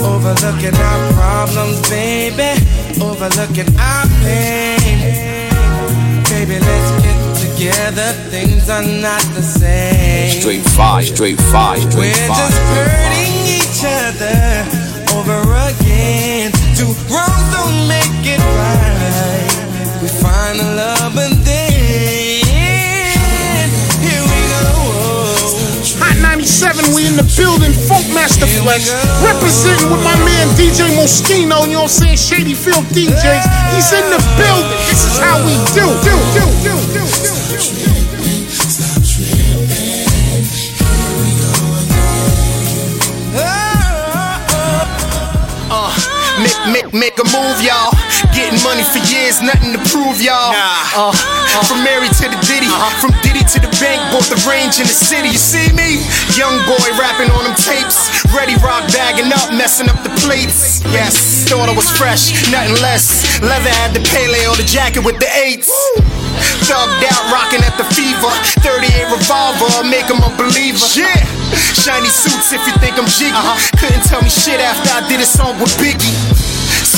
[0.02, 2.58] Overlooking our problems, baby.
[3.00, 5.22] Overlooking our pain.
[6.24, 7.01] Baby, let's
[7.62, 8.12] get together.
[8.30, 10.40] Things are not the same.
[10.40, 12.50] Straight fire, straight fire, straight We're fire.
[12.50, 14.66] just hurting each other
[15.14, 16.52] over again.
[16.76, 19.50] Two wrongs don't make it right.
[20.02, 22.42] We find the love and then
[24.02, 24.66] here we go.
[26.02, 28.90] Hot 97, we in the building, Funkmaster Flex.
[29.22, 32.18] Representing with my man DJ Moschino, you know what I'm saying?
[32.18, 33.44] Shadyville DJs.
[33.74, 34.78] He's in the building.
[34.90, 35.86] This is how we do.
[36.02, 37.41] Do, do, do, do, do.
[47.22, 47.94] A move, y'all.
[48.34, 50.50] Getting money for years, nothing to prove, y'all.
[50.50, 52.90] Uh, uh, from Mary to the Diddy, uh-huh.
[52.98, 55.30] from Diddy to the bank, bought the range in the city.
[55.30, 56.02] You see me?
[56.34, 58.10] Young boy rapping on them tapes.
[58.34, 60.82] Ready rock bagging up, messing up the plates.
[60.90, 63.22] Yes, thought I was fresh, nothing less.
[63.38, 65.70] Leather had the paleo, the jacket with the eights.
[66.66, 68.32] Thugged out, rocking at the fever.
[68.66, 70.86] 38 revolver, make him a believer.
[70.96, 71.22] Yeah.
[71.76, 73.36] Shiny suits if you think I'm jiggy.
[73.36, 73.58] Uh-huh.
[73.76, 76.31] Couldn't tell me shit after I did a song with Biggie.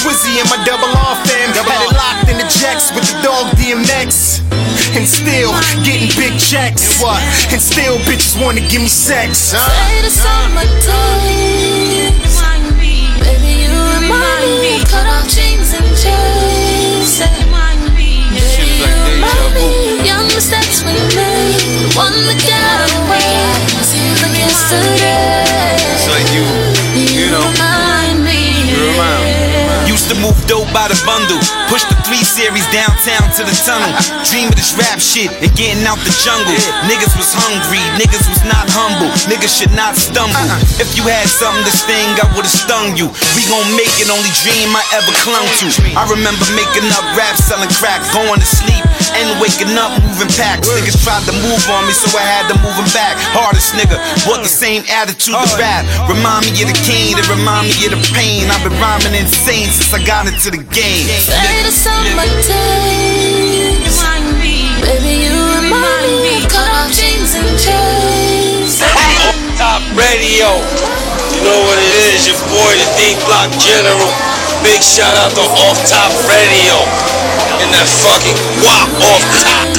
[0.04, 3.48] Swizzy and my double R fam had it locked in the jacks with the dog
[3.56, 4.44] DMX.
[4.92, 5.48] And still
[5.80, 6.84] getting big checks.
[6.84, 7.24] And what?
[7.48, 9.56] And still bitches wanna give me sex.
[9.56, 9.64] Huh?
[9.64, 12.36] Say the summer days.
[13.16, 14.84] Baby, you remind me.
[14.92, 17.24] Cut off jeans and chains.
[17.24, 17.48] Baby,
[18.76, 20.04] you remind me.
[20.04, 21.64] Young mistakes we made.
[21.80, 23.56] The one that got away.
[23.80, 25.80] Seems like yesterday.
[25.96, 26.44] It's like you,
[26.92, 27.63] you know.
[30.04, 31.40] Used to move dope by the bundle.
[31.72, 33.88] Push the three series downtown to the tunnel.
[34.28, 36.52] Dream of this rap shit and getting out the jungle.
[36.84, 39.08] Niggas was hungry, niggas was not humble.
[39.24, 40.36] Niggas should not stumble.
[40.76, 43.08] If you had something to sting, I would've stung you.
[43.32, 45.72] We gon' make it, only dream I ever clung to.
[45.96, 48.84] I remember making up rap, selling crack, going to sleep,
[49.16, 50.68] and waking up moving packs.
[50.68, 53.16] Niggas tried to move on me, so I had to move 'em back.
[53.32, 55.84] Hardest nigga, brought the same attitude to rap.
[56.08, 58.50] Remind me of the cane, it remind me of the pain.
[58.50, 61.06] I've been rhyming insane since I got into the game.
[61.06, 64.02] Say the summer days.
[64.84, 66.44] Baby, you remind me.
[66.44, 68.78] Cut off jeans and chains.
[69.56, 70.60] Top Radio.
[71.32, 74.43] You know what it is, your boy, the D Block General.
[74.64, 76.80] Big shout out to Off Top Radio.
[77.60, 78.32] And that fucking
[78.64, 79.73] guap off top.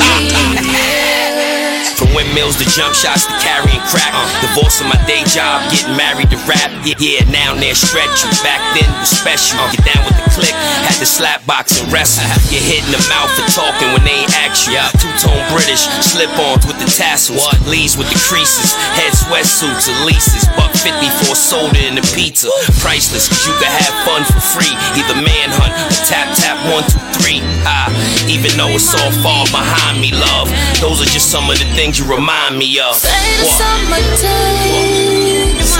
[2.35, 4.11] To jump shots to carrying crack.
[4.11, 4.27] Uh.
[4.43, 6.67] Divorce Divorcing my day job, getting married to rap.
[6.83, 8.29] Yeah, yeah now and then stretch you.
[8.43, 9.55] Back then was special.
[9.55, 9.71] Uh.
[9.71, 12.27] Get down with the click, had to slap box and wrestle.
[12.27, 12.51] Uh-huh.
[12.51, 14.75] Get hit in the mouth for talking when they ain't ask you.
[14.99, 17.39] Two tone British, slip ons with the tassels.
[17.71, 20.43] Leads with the creases, head sweatsuits, Elises.
[20.59, 20.91] Buck 50
[21.23, 22.51] for a soda and a pizza.
[22.83, 24.75] Priceless, cause you can have fun for free.
[24.99, 27.39] Either manhunt or tap tap one, two, three.
[27.63, 27.89] Ah,
[28.27, 30.51] even though it's all far behind me, love.
[30.83, 32.95] Those are just some of the things you remind me of.
[32.95, 33.61] Say the What?
[33.61, 35.77] summer days.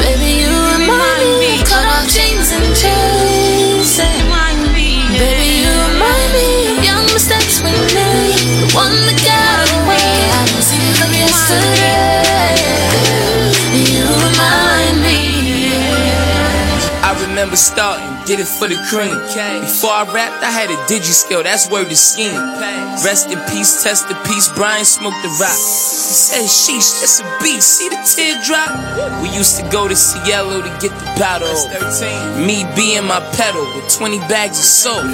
[0.00, 1.60] Baby, you remind me.
[1.68, 4.00] Cut off jeans and chains.
[4.00, 5.04] Remind me.
[5.20, 6.48] Baby, you remind me.
[6.88, 8.40] Young mistakes we made.
[8.64, 10.08] The one that got away.
[10.64, 12.56] Seems like yesterday.
[13.92, 15.20] You remind me.
[17.04, 19.16] I remember starting, did it for the cream.
[19.64, 22.36] Before I rapped, I had a digi skill, that's word to scheme.
[23.00, 25.56] Rest in peace, test the peace, Brian smoked the rock.
[25.56, 28.68] He said, sheesh, that's a beat, see the teardrop?
[29.24, 31.48] We used to go to Cielo to get the bottle.
[32.36, 35.08] Me being my pedal with 20 bags of soap.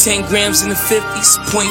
[0.00, 1.68] 10 grams in the 50s, 0.5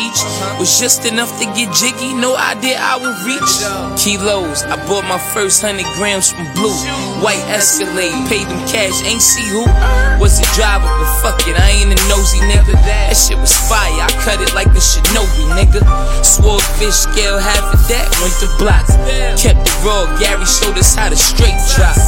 [0.00, 0.20] each.
[0.56, 3.52] Was just enough to get jiggy, no idea I would reach.
[4.00, 6.72] Kilos, I bought my first 100 grams from Blue.
[7.20, 9.68] White Escalade, paid them cash, ain't see who.
[10.16, 12.78] Was a driver, but fuck it, I ain't a nosy nigga.
[12.86, 15.82] That shit was fire, I cut it like the Shinobi nigga.
[16.22, 18.94] Swore fish scale, half of that went to blocks.
[19.40, 21.98] Kept it raw, Gary showed us how to straight drop.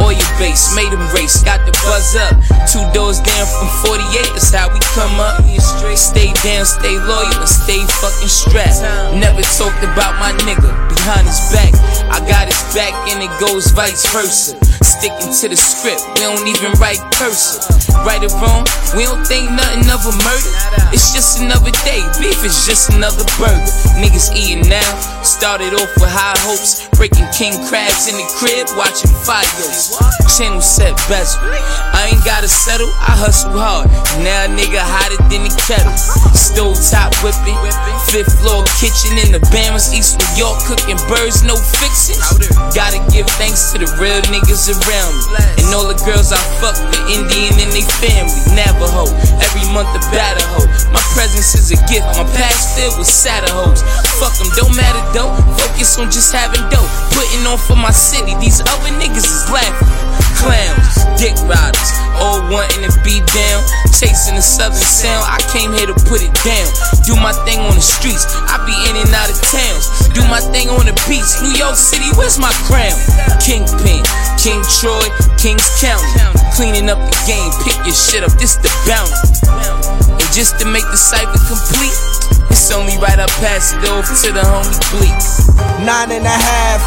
[0.00, 2.32] Oil base, made him race, got the buzz up.
[2.70, 5.44] Two doors down from 48, that's how we come up.
[5.60, 5.98] Straight.
[5.98, 8.80] Stay down, stay loyal, and stay fucking strapped.
[9.18, 11.74] Never talked about my nigga behind his back.
[12.06, 14.56] I got his back and it goes vice versa.
[14.84, 17.65] Sticking to the script, we don't even write cursive.
[18.06, 18.62] Right or wrong,
[18.94, 20.52] we don't think nothing of a murder.
[20.94, 23.66] It's just another day, beef is just another burger.
[23.98, 24.86] Niggas eating now,
[25.26, 26.86] started off with high hopes.
[26.94, 29.98] Breaking king crabs in the crib, watching Fios.
[30.38, 31.42] Channel set bezel.
[31.42, 33.90] I ain't gotta settle, I hustle hard.
[34.22, 35.92] Now nigga hotter than the kettle.
[36.32, 37.58] Stove top whipping,
[38.06, 42.22] fifth floor kitchen in the Bahamas, East New York, cooking birds, no fixins.
[42.70, 45.66] Gotta give thanks to the real niggas around me.
[45.66, 48.36] And all the girls I fuck, the Indian and they family.
[48.52, 49.08] Navajo,
[49.40, 50.68] every month a batter hoe.
[50.92, 53.80] My presence is a gift, my past filled with sadder hoes.
[54.20, 55.32] Fuck them, don't matter though.
[55.56, 56.88] Focus on just having dough.
[57.16, 59.95] Putting on for my city, these other niggas is laughing.
[60.38, 63.60] Clowns, dick riders, all wanting to be down.
[63.96, 65.24] chasing the southern sound.
[65.24, 66.68] I came here to put it down.
[67.08, 68.28] Do my thing on the streets.
[68.28, 70.12] I be in and out of towns.
[70.12, 71.28] Do my thing on the beach.
[71.40, 72.94] New York City, where's my crown?
[73.40, 74.04] Kingpin,
[74.36, 75.06] King Troy,
[75.40, 76.08] Kings County.
[76.52, 78.32] Cleaning up the game, pick your shit up.
[78.36, 79.16] This the bounty.
[80.12, 81.96] And just to make the cipher complete,
[82.52, 85.16] it's only right I pass it over to the homie Bleak.
[85.84, 86.80] Nine and a half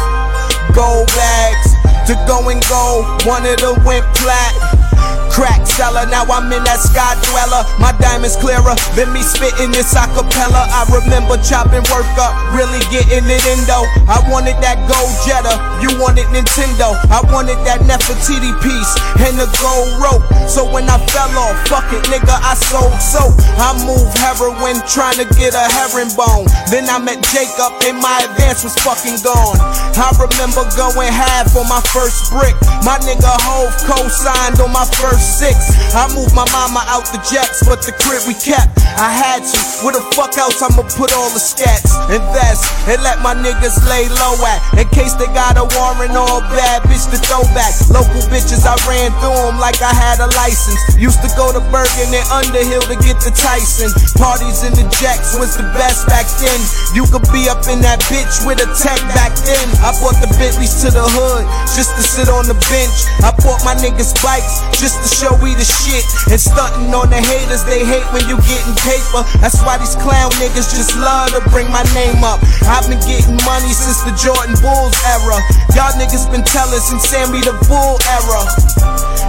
[0.74, 3.06] gold bags to go and go.
[3.24, 4.99] One of the went plat.
[5.40, 7.64] Crack seller, now I'm in that sky dweller.
[7.80, 10.68] My diamonds clearer than me spitting this acapella.
[10.68, 13.88] I remember chopping work up, really getting it in though.
[14.04, 16.92] I wanted that gold Jetta, you wanted Nintendo.
[17.08, 18.92] I wanted that Nefertiti piece
[19.24, 20.28] and the gold rope.
[20.44, 23.32] So when I fell off, fuck it, nigga, I sold soap.
[23.56, 26.52] I moved heroin, trying to get a herringbone.
[26.68, 29.56] Then I met Jacob, and my advance was fucking gone.
[29.96, 32.52] I remember going half on my first brick.
[32.84, 35.70] My nigga Hove co-signed on my first six.
[35.94, 38.74] I moved my mama out the jacks, but the crib we kept.
[38.98, 39.58] I had to.
[39.86, 41.94] Where the fuck else I'ma put all the scats?
[42.10, 44.58] Invest and let my niggas lay low at.
[44.74, 47.72] In case they got a warrant or a bad bitch to throw back.
[47.88, 50.80] Local bitches, I ran through them like I had a license.
[50.98, 53.94] Used to go to Bergen and Underhill to get the Tyson.
[54.18, 56.58] Parties in the jacks was the best back then.
[56.92, 59.66] You could be up in that bitch with a tech back then.
[59.80, 62.96] I bought the Bentleys to the hood just to sit on the bench.
[63.22, 66.06] I bought my niggas bikes just to show we the shit.
[66.30, 69.26] And stunting on the haters, they hate when you getting paper.
[69.42, 72.38] That's why these clown niggas just love to bring my name up.
[72.70, 75.42] I've been getting money since the Jordan Bulls era.
[75.74, 78.42] Y'all niggas been telling since Sammy the Bull era.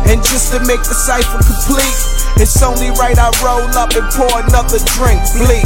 [0.05, 1.97] And just to make the cipher complete,
[2.37, 5.21] it's only right I roll up and pour another drink.
[5.37, 5.65] Bleak.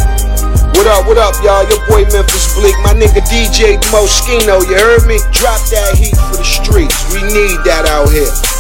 [0.76, 1.64] What up, what up, y'all?
[1.68, 5.20] Your boy Memphis Bleek, my nigga DJ Moschino, you heard me?
[5.32, 6.96] Drop that heat for the streets.
[7.14, 8.55] We need that out here.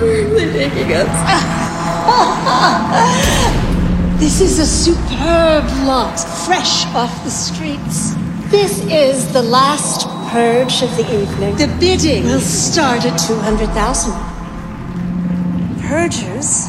[0.00, 1.08] Ridiculous.
[4.20, 8.14] this is a superb lot, fresh off the streets.
[8.50, 11.56] This is the last purge of the evening.
[11.56, 14.12] The bidding will start at 200,000.
[15.88, 16.68] Purgers,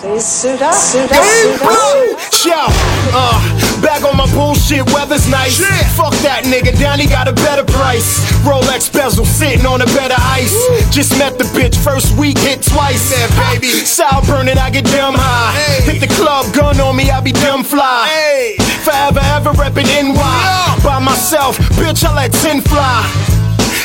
[0.00, 2.20] please suit up, suit up, suit up.
[2.32, 2.72] Shout,
[3.12, 5.58] uh, back on my bullshit, weather's nice.
[5.96, 8.20] Fuck that nigga, Downey got a better price.
[8.42, 10.54] Rolex bezel sitting on a bed of ice.
[10.90, 13.12] Just met the bitch, first week hit twice.
[13.12, 13.68] Yeah, baby.
[13.68, 15.52] Sour burning, I get dumb high.
[15.84, 18.56] Hit the club, gun on me, I be dumb fly.
[18.84, 20.80] Forever, ever reppin' NY.
[20.82, 23.39] By myself, bitch, I let 10 fly.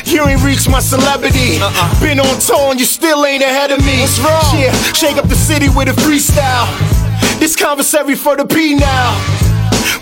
[0.05, 1.59] You ain't reached my celebrity.
[1.59, 1.99] Uh-uh.
[1.99, 4.01] Been on tour and you still ain't ahead of me.
[4.01, 4.59] What's wrong?
[4.59, 6.67] Yeah, shake up the city with a freestyle.
[7.39, 9.44] This commissary for the P now.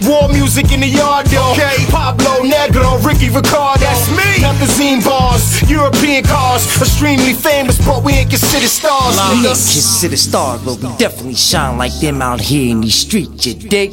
[0.07, 1.51] War music in the yard, yo.
[1.51, 1.85] Okay.
[1.89, 3.79] Pablo Negro, Ricky Ricardo.
[3.79, 4.41] That's me.
[4.41, 9.15] Not the zine bars, European cars, extremely famous, but we ain't considered stars.
[9.15, 9.73] We ain't nigga.
[9.73, 13.91] considered stars, but we definitely shine like them out here in these streets, you dig?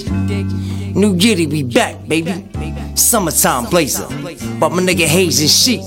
[0.97, 2.45] New Giddy, we back, baby.
[2.97, 4.09] Summertime blazer.
[4.59, 5.83] But my nigga Hayes and sheep.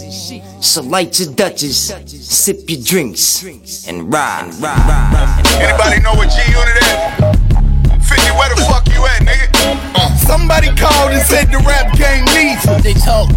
[0.61, 3.43] So light your Dutches, sip your drinks,
[3.87, 5.43] and ride, ride, ride.
[5.61, 7.22] Anybody know what G Unit is?
[8.23, 9.49] 50, where the fuck you at, nigga?
[9.95, 10.15] Uh.
[10.15, 12.83] Somebody called and said the rap game needs it.
[12.83, 13.29] They talk.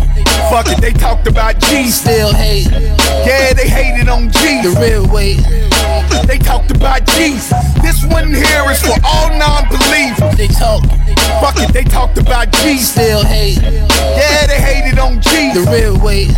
[0.50, 1.88] Fuck it, they talked about G.
[1.88, 2.70] Still hate.
[2.70, 4.62] Yeah, they hated on G.
[4.62, 5.36] The real way.
[6.26, 7.52] They talked about Jesus.
[7.82, 10.36] This one here is for all non-believers.
[10.36, 10.82] They talk.
[11.40, 12.90] Fuck it, they talked about Jesus.
[12.90, 13.60] Still hate.
[13.60, 15.64] Yeah, they hated on Jesus.
[15.64, 16.28] The real way.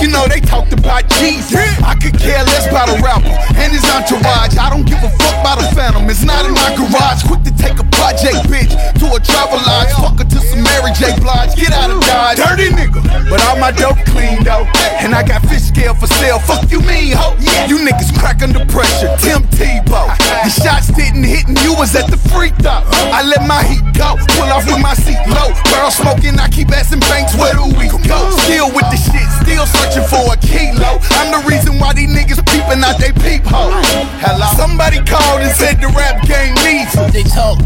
[0.00, 1.58] You know they talked about Jesus.
[1.82, 4.56] I could care less about a rapper and his entourage.
[4.56, 6.08] I don't give a fuck about a phantom.
[6.08, 7.26] It's not in my garage.
[7.26, 8.70] Quick to take a project bitch
[9.02, 9.90] to a travel lodge.
[9.98, 11.18] Fuck her to some Mary J.
[11.18, 11.56] Blige.
[11.56, 12.38] Get out of Dodge.
[12.38, 13.02] Dirty nigga.
[13.28, 14.70] But all my dope clean though.
[15.02, 16.38] And I got fish scale for sale.
[16.38, 17.34] Fuck you mean, ho?
[17.66, 18.77] You niggas crack under pressure.
[19.18, 20.06] Tim Tebow.
[20.46, 22.86] The shots didn't hit and you was at the free throw.
[23.10, 24.14] I let my heat go.
[24.38, 25.50] Pull off with my seat low.
[25.66, 26.38] Barrel smoking.
[26.38, 28.30] I keep asking banks where do we go?
[28.46, 29.26] Still with the shit.
[29.42, 31.02] Still searching for a kilo.
[31.18, 33.74] I'm the reason why these niggas peeping out they peephole.
[34.22, 34.46] Hello.
[34.54, 37.10] Somebody called and said the rap game needs it.
[37.10, 37.58] They talk.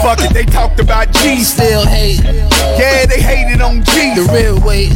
[0.00, 1.44] Fuck it, they talked about G.
[1.44, 2.24] Still hate.
[2.80, 4.16] Yeah, they hated on G.
[4.16, 4.88] The real way.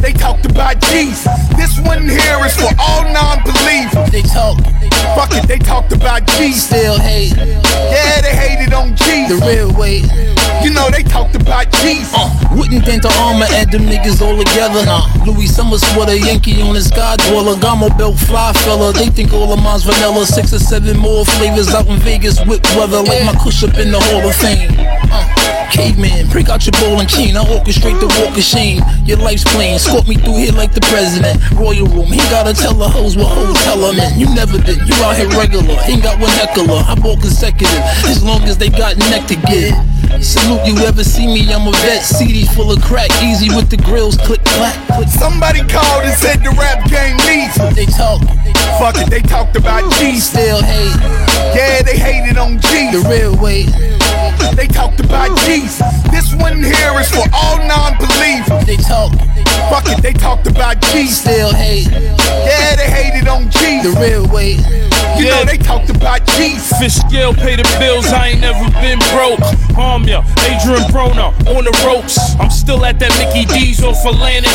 [0.00, 1.26] They talked about Jesus.
[1.56, 4.10] This one here is for all non-believers.
[4.12, 4.58] They talk.
[5.14, 6.64] Fuck it, they talked about Jesus.
[6.66, 7.36] Still hate.
[7.36, 9.40] Yeah, they hated on Jesus.
[9.40, 10.02] The real way.
[10.62, 12.12] You know they talked about Jesus.
[12.14, 14.84] Uh, wouldn't think the armor add them niggas all together.
[14.84, 15.06] Nah.
[15.24, 17.56] Louis Summers with a Yankee on his sky dweller.
[17.56, 18.92] Gamo belt fly fella.
[18.92, 20.26] They think all of mine's vanilla.
[20.26, 23.02] Six or seven more flavors out in Vegas with weather.
[23.02, 24.74] Like my cush up in the Hall of Fame.
[25.12, 27.36] Uh, Caveman, break out your bowling cane.
[27.36, 28.82] I orchestrate the walk of shame.
[29.04, 31.38] Your life's playing, escort me through here like the president.
[31.52, 34.18] Royal room, he gotta tell the hoes what hoes tell her, man.
[34.18, 35.76] You never you out here regular.
[35.86, 37.82] Ain't got one heckler, I'm all consecutive.
[38.06, 39.74] As long as they got neck to get.
[40.22, 42.02] Salute you ever see me, I'm a vet.
[42.02, 44.74] CD full of crack, easy with the grills, click clack.
[44.96, 45.08] Click.
[45.08, 48.22] Somebody called and said the rap game needs They talk,
[48.78, 50.18] Fuck it, they talked about G.
[50.18, 50.96] still hate.
[51.54, 52.90] Yeah, they hated on G.
[52.92, 53.64] The real way,
[54.56, 55.82] They talked about Jesus.
[56.10, 58.64] This one here is for all non-believers.
[58.66, 59.12] they talk,
[59.70, 61.18] Fuck it, they talked about Jesus.
[61.20, 61.88] still hate.
[61.90, 64.56] Yeah, they hated on G The real way,
[65.20, 66.72] You know they talked about Jesus.
[66.78, 69.40] Fish scale pay the bills, I ain't never been broke.
[69.78, 72.18] Harm ya, Adrien Broner on the ropes.
[72.40, 74.50] I'm still at that Mickey D's off Atlantic.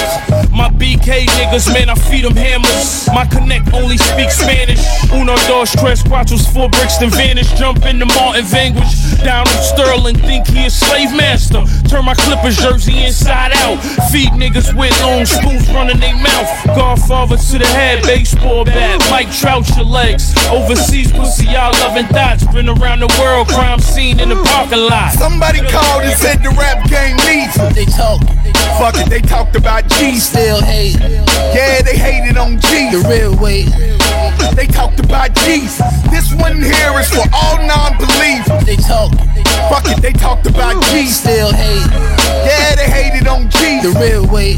[0.51, 3.07] My BK niggas, man, I feed them hammers.
[3.13, 4.83] My connect only speaks Spanish.
[5.13, 7.51] Uno, dos, tres, cuatros, four bricks, then vanish.
[7.53, 9.21] Jump in into Martin Vanquish.
[9.23, 11.63] Donald Sterling, think he a slave master.
[11.87, 13.77] Turn my Clippers jersey inside out.
[14.11, 16.47] Feed niggas with long spoons running their mouth.
[16.67, 18.99] Godfather to the head, baseball bat.
[19.11, 20.30] Mike Trout your legs.
[20.51, 22.43] Overseas pussy, y'all loving thoughts.
[22.53, 25.13] Been around the world, crime scene in the parking lot.
[25.13, 27.73] Somebody called and said the rap game needs it.
[27.75, 28.19] they talk,
[28.79, 30.27] Fuck it, they talked about Jesus.
[30.29, 30.99] still hate.
[31.55, 32.91] Yeah, they hated on G.
[32.91, 33.63] The real way,
[34.55, 35.79] They talked about Jesus.
[36.11, 38.65] This one here is for all non-believers.
[38.65, 39.11] they talk,
[39.71, 41.17] Fuck it, they talked about Jesus.
[41.19, 41.88] still hate.
[42.43, 43.84] Yeah, they hated on G's.
[43.84, 44.57] The real way,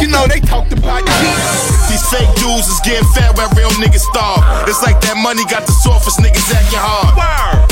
[0.00, 1.88] You know they talked about Jesus.
[1.90, 4.42] These fake dudes is getting fat where real niggas starve.
[4.68, 7.12] It's like that money got the softest niggas acting hard.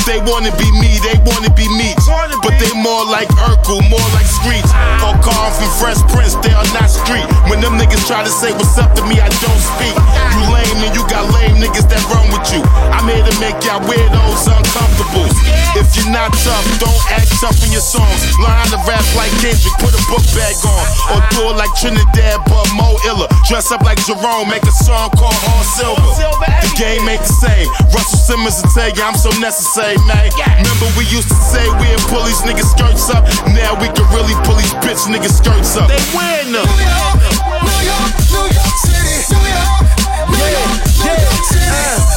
[0.04, 1.94] They wanna be me, they wanna be me.
[2.42, 4.66] But they more like Urkel, more like Screech.
[5.06, 7.22] Or Carl from Fresh Prince, they are not street.
[7.46, 9.94] When them niggas try to say what's up to me, I don't speak.
[10.34, 12.60] You lame and you got lame niggas that run with you.
[12.90, 15.30] I'm here to make y'all weirdos uncomfortable.
[15.78, 18.26] If you're not tough, don't act tough in your songs.
[18.42, 20.84] Learn how to rap like Kendrick, put a book bag on.
[21.14, 23.30] Or do it like Trinidad, but more iller.
[23.46, 26.10] Dress up like Jerome, make a song called All Silver.
[26.42, 27.68] The game ain't the same.
[27.94, 30.30] Russell Simmons will tell you I'm so necessary, man.
[30.58, 33.24] Remember we used to say we'd pull these niggas skirts up.
[33.54, 35.88] Now we can really pull these bitch niggas skirts up.
[35.88, 36.66] They wearing them.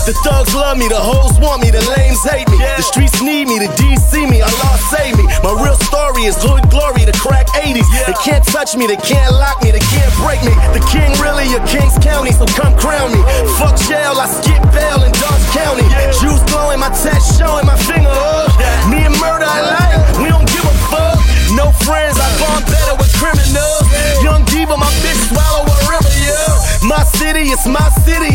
[0.06, 2.62] The thugs love me, the hoes want me, the lames hate me.
[2.62, 5.26] The streets need me, the D's see me, Allah save me.
[5.42, 7.90] My real story is hood glory, the crack 80s.
[8.06, 10.54] They can't touch me, they can't lock me, they can't break me.
[10.78, 13.22] The king really of Kings County, so come crown me.
[13.58, 15.90] Fuck jail, I skip bail in Dodge County.
[16.22, 18.54] Juice glowing, my test showing, my finger up.
[18.94, 21.18] Me and murder alike, we don't give a fuck.
[21.58, 23.90] No friends, I bond better with criminals.
[24.22, 26.62] Young diva, my bitch swallow a river, yeah.
[26.86, 28.35] My city, it's my city,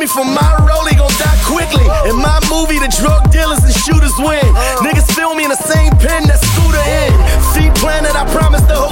[0.00, 1.84] Run up on me from my rollie, gon' die quickly.
[2.08, 4.40] In my movie, the drug dealers and shooters win.
[4.56, 4.76] Uh.
[4.80, 7.12] Niggas feel me in the same pen that scooter in.
[7.52, 8.89] Feet planted, I promise the city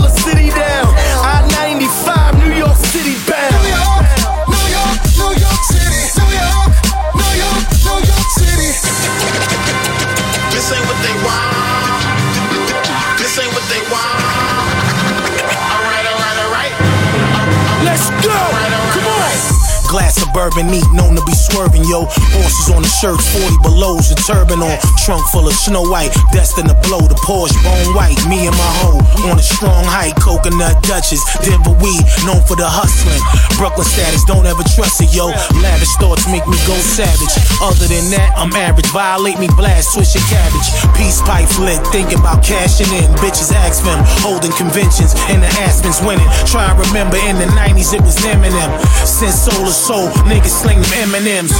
[20.38, 22.06] Bourbon neat, known to be swerving, yo.
[22.38, 24.78] Horses on the shirts, 40 belows, a turban on.
[25.02, 28.14] Trunk full of snow white, destined to blow the Porsche bone white.
[28.30, 31.26] Me and my hoe on a strong hike, coconut Dutchess.
[31.42, 33.18] Denver weed, known for the hustling.
[33.58, 35.34] Brooklyn status, don't ever trust it, yo.
[35.58, 37.34] Lavish thoughts make me go savage.
[37.58, 38.86] Other than that, I'm average.
[38.94, 40.70] Violate me, blast, switch your cabbage.
[40.94, 43.10] Peace pipe lit, thinking about cashing in.
[43.18, 46.30] Bitches ask them, holding conventions, and the Aspens winning.
[46.46, 48.70] Try and remember in the 90s it was Eminem.
[49.02, 51.52] Since Soul to Soul, niggas sling them M&M's.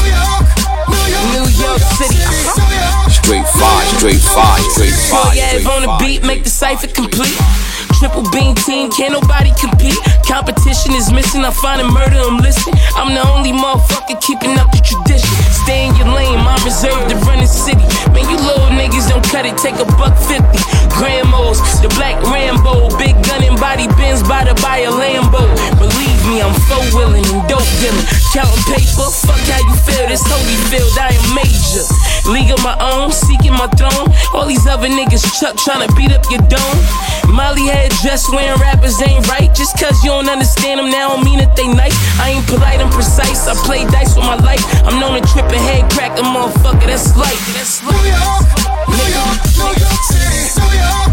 [1.32, 2.20] New York City.
[3.08, 5.34] Straight fire, straight fire, straight fire.
[5.34, 5.98] yeah, straight on the fire.
[6.00, 7.36] beat, make the cipher complete.
[7.98, 9.98] Triple beam team, can't nobody compete.
[10.22, 12.78] Competition is missing, I'm a murder, I'm listening.
[12.94, 15.26] I'm the only motherfucker keeping up the tradition.
[15.66, 17.82] Stay in your lane, my reserve to run the city.
[18.14, 20.62] Man, you little niggas don't cut it, take a buck fifty.
[20.94, 25.42] Gramos, the black Rambo, big gun and body bins by to buy a Lambo.
[25.82, 28.06] Believe me, I'm four willing and dope dealing.
[28.30, 31.82] Counting paper, fuck how you feel, this Holyfield, I am major.
[32.30, 34.06] League of my own, seeking my throne.
[34.38, 36.78] All these other niggas chuck trying to beat up your dome.
[37.34, 39.52] Molly head dress wearing rappers ain't right.
[39.54, 41.96] Just cause you don't understand them now don't mean that they nice.
[42.20, 43.46] I ain't polite, I'm precise.
[43.48, 44.62] I play dice with my life.
[44.84, 47.38] I'm known to trip a head crack a motherfucker, that's light.
[47.54, 47.96] That's light.
[47.96, 48.46] New York,
[48.92, 50.42] New York, New York City.
[50.58, 51.12] New York,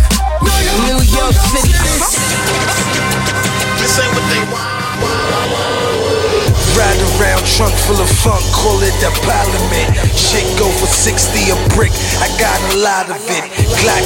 [0.89, 1.73] New York, City.
[3.80, 5.74] This ain't what they want.
[6.76, 9.95] Riding around trunk full of funk, call it the parliament.
[10.11, 13.47] Shit go for 60 a brick, I got a lot of it.
[13.80, 14.03] Glock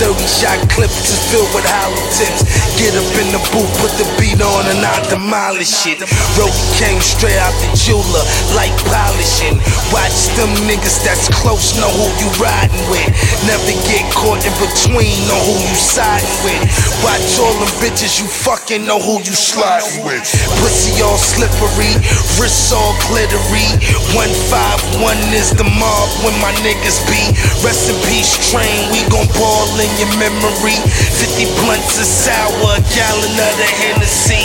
[0.00, 2.48] 930 shot clips is filled with hollow tips.
[2.80, 6.00] Get up in the booth, put the beat on and I demolish it.
[6.40, 8.24] Rope came straight out the jeweler,
[8.56, 9.60] like polishing.
[9.92, 13.12] Watch them niggas that's close, know who you riding with.
[13.44, 16.64] Never get caught in between, know who you siding with.
[17.04, 20.24] Watch all them bitches you fucking know who you sliding with.
[20.64, 21.92] Pussy all slippery,
[22.38, 23.68] wrists all glittery.
[24.12, 27.20] 151 is the mob when my niggas be.
[27.64, 30.78] Rest in peace, train, we gon' ball in your memory.
[31.16, 34.44] 50 blunts of sour, a gallon of the Hennessy.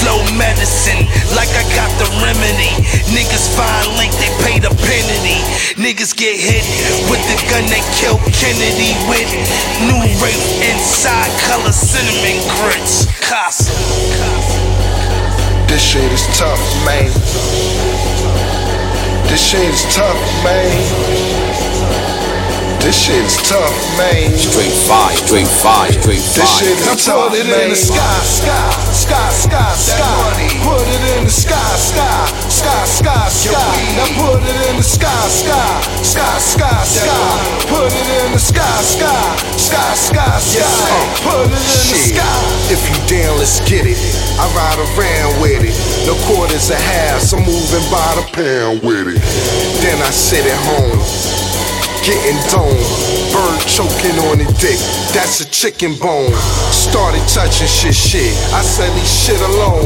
[0.00, 1.04] Flow medicine,
[1.34, 2.70] like I got the remedy.
[3.10, 5.42] Niggas find link, they pay the penalty.
[5.74, 6.62] Niggas get hit
[7.10, 9.30] with the gun they killed Kennedy with.
[9.90, 13.06] New rape inside, color cinnamon grits.
[13.20, 14.37] Casa.
[15.78, 17.06] This shit is tough, man.
[19.28, 21.37] This shit is tough, man.
[22.80, 24.32] This shit is tough, man.
[24.38, 26.40] Straight fire, straight fire, straight fire.
[26.40, 27.68] This shit is tough, Put it man.
[27.68, 30.48] in the sky, sky, sky, sky, sky.
[30.64, 33.76] Put it in the sky, sky, sky, sky, sky.
[33.98, 35.68] Now put it in the sky, sky,
[36.00, 37.28] sky, sky, sky.
[37.68, 40.88] Put it in the sky, sky, sky, sky, sky.
[41.28, 42.38] Put it in the sky.
[42.72, 43.98] If you down, let's get it.
[44.40, 45.76] I ride around with it.
[46.08, 49.20] No quarters or halves, I'm moving by the pound with it.
[49.84, 50.96] Then I sit at home,
[52.08, 52.80] getting dome.
[53.28, 54.80] Bird choking on the dick,
[55.12, 56.32] that's a chicken bone.
[56.72, 58.32] Started touching shit, shit.
[58.56, 59.84] I said leave shit alone.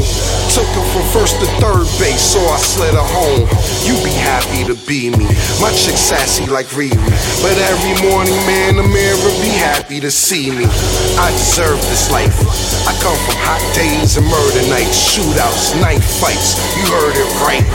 [0.54, 3.50] Took her from first to third base, so I slid her home.
[3.82, 5.26] You be happy to be me.
[5.58, 6.94] My chick sassy like Riri.
[7.42, 10.70] But every morning, man, the mirror be happy to see me.
[11.18, 12.38] I deserve this life.
[12.86, 16.54] I come from hot days and murder nights, shootouts, knife fights.
[16.78, 17.66] You heard it right.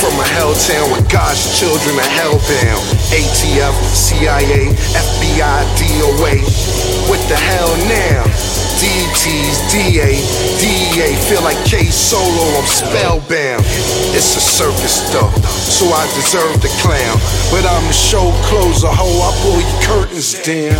[0.00, 2.82] From a hell town with God's children are hellbound.
[3.10, 6.42] ATF, CIA, FBI, DOA.
[7.08, 8.24] What the hell now?
[8.80, 10.20] DTs, DA,
[10.60, 13.64] DEA, feel like K Solo, I'm spellbound.
[14.12, 17.16] It's a circus though, so I deserve the clown.
[17.50, 20.76] But I'm the show closer, ho, I pull your curtains down.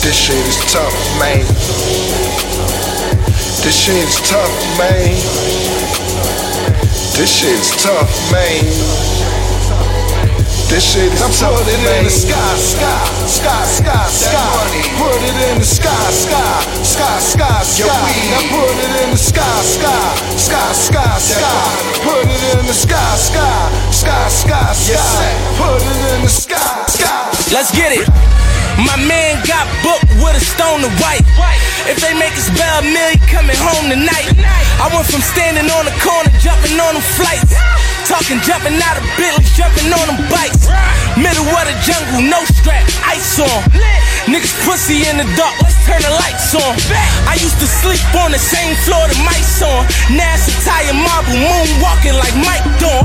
[0.00, 1.44] This shit is tough, man.
[3.60, 5.12] This shit is tough, man.
[7.18, 9.17] This shit is tough, man.
[10.68, 14.52] This shit is Now tough, put it in the sky, sky, sky, sky, sky.
[15.00, 17.88] Put it in the sky, sky, sky, sky, sky.
[18.28, 21.56] Now put it in the sky, sky, sky, sky, sky.
[22.04, 23.48] Put it in the sky, sky,
[23.96, 25.24] sky, sky, sky.
[25.56, 27.32] Put it in the sky, sky.
[27.48, 28.04] Let's get it.
[28.76, 31.24] My man got booked with a stone to white.
[31.88, 34.36] If they make us bail mill, he coming home tonight.
[34.84, 37.56] I went from standing on the corner, jumping on them flights.
[38.08, 40.64] Talking, jumping out of Bentleys, jumping on them bikes.
[41.20, 43.60] Middle of the jungle, no strap, ice on.
[44.24, 46.72] Niggas pussy in the dark, let's turn the lights on.
[47.28, 49.84] I used to sleep on the same floor that Mike's on.
[50.08, 53.04] It's Italian marble, moonwalking like Mike Dawn.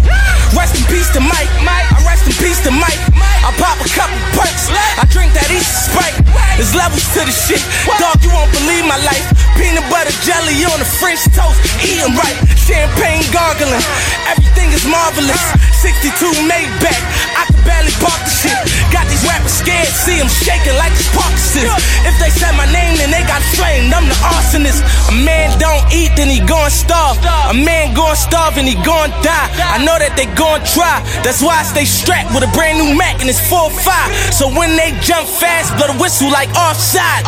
[0.55, 1.51] Rest in peace to Mike.
[1.67, 3.01] I rest in peace to Mike.
[3.43, 4.71] I pop a couple perks.
[4.71, 6.15] I drink that Easter Sprite.
[6.55, 7.59] There's levels to the shit.
[7.99, 9.25] Dog, you won't believe my life.
[9.57, 11.59] Peanut butter jelly on the French toast.
[11.83, 12.37] Eating right.
[12.57, 13.83] Champagne gargling.
[14.29, 15.41] Everything is marvelous.
[15.83, 16.15] 62
[16.47, 17.01] Maybach.
[17.35, 18.55] I can barely park the shit.
[18.87, 19.91] Got these rappers scared.
[19.91, 21.75] See them shaking like it's Parkinson's.
[22.07, 23.91] If they say my name, then they got flamed.
[23.91, 24.79] I'm the arsonist.
[25.11, 27.19] A man don't eat, then he gon' starve.
[27.51, 29.49] A man gon' starve and he gon' die.
[29.59, 31.03] I know that they gon' try.
[31.19, 34.31] That's why I stay strapped with a brand new Mac and it's 4-5.
[34.31, 37.27] So when they jump fast, blow the whistle like offside.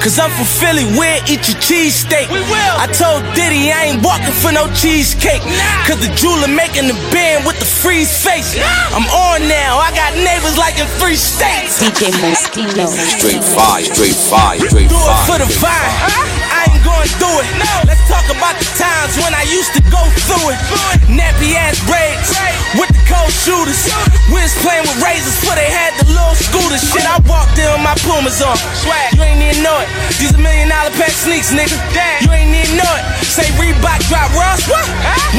[0.00, 0.88] Cause I'm from Philly,
[1.20, 2.30] we'll eat your cheesesteak.
[2.30, 2.74] We will.
[2.78, 5.42] I told Diddy I ain't walking for no cheesecake.
[5.86, 8.56] Cause the jeweler making the band with the freeze face.
[8.92, 11.80] I'm on now, I got neighbors like in three states.
[11.80, 12.86] DJ Mosquito.
[12.86, 16.39] Straight fire, straight fire, straight Do it for the vine.
[16.60, 17.48] I ain't going through it.
[17.88, 20.60] Let's talk about the times when I used to go through it.
[21.08, 22.28] Nappy ass braids
[22.76, 23.80] with the cold shooters.
[24.28, 26.84] We was playing with razors before they had the little scooters.
[26.84, 28.60] Shit, I walked in with my Pumas on.
[28.76, 29.88] Swag, you ain't even know it.
[30.20, 31.80] These a million dollar pack sneaks, nigga.
[31.96, 33.04] Damn, you ain't even know it.
[33.24, 34.84] Say Reebok drop Ross, what?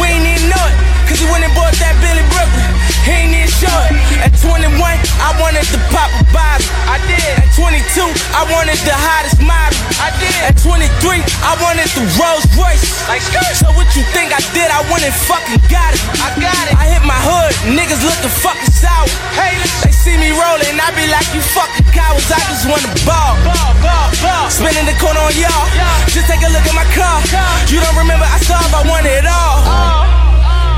[0.02, 0.91] We ain't even know it.
[1.12, 2.72] Cause he went and bought that Billy Brooklyn.
[3.04, 4.00] He ain't even show it.
[4.24, 4.72] At 21,
[5.20, 6.64] I wanted to pop a bottle.
[6.88, 7.36] I did.
[7.36, 8.00] At 22,
[8.32, 9.76] I wanted the hottest model.
[10.00, 10.40] I did.
[10.48, 13.04] At 23, I wanted the Rolls Royce.
[13.12, 13.60] Like skirt.
[13.60, 14.72] So what you think I did?
[14.72, 16.00] I went and fucking got it.
[16.24, 16.80] I got it.
[16.80, 17.60] I hit my hood.
[17.76, 19.12] Niggas looking fucking sour.
[19.36, 20.80] Hey, they see me rolling.
[20.80, 22.32] I be like, you fucking cowards.
[22.32, 23.36] I just wanna ball.
[23.44, 24.48] Ball, ball, ball.
[24.48, 25.68] Spinning the corner on y'all.
[26.08, 27.20] Just take a look at my car.
[27.68, 29.60] You don't remember I saw if I wanted it all.
[29.68, 30.01] Oh.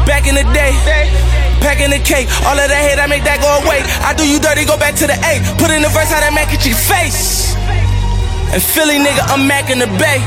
[0.06, 0.76] Back in the day,
[1.64, 2.28] packing the cake.
[2.44, 3.80] All of that hate, I make that go away.
[4.04, 5.40] I do you dirty, go back to the A.
[5.56, 7.56] Put in the verse, how that Mac at your face.
[8.52, 10.20] And Philly nigga, I'm Mac in the Bay.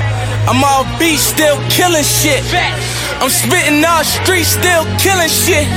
[0.48, 2.40] I'm all beat, still killing shit.
[3.20, 5.69] I'm spitting all streets, still killing shit.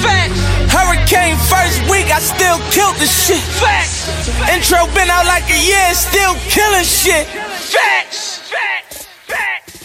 [0.71, 3.43] Hurricane first week, I still killed the shit.
[4.47, 7.27] Intro been out like a year, still killing shit.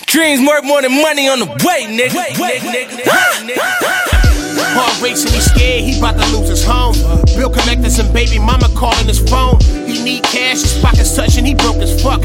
[0.06, 2.14] Dreams worth more than money on the way, nigga.
[4.74, 6.94] Heart racing, he scared, he about to lose his home.
[7.38, 9.60] Bill collectors and baby mama calling his phone.
[9.86, 12.20] He need cash, his pockets touching, he broke as fuck.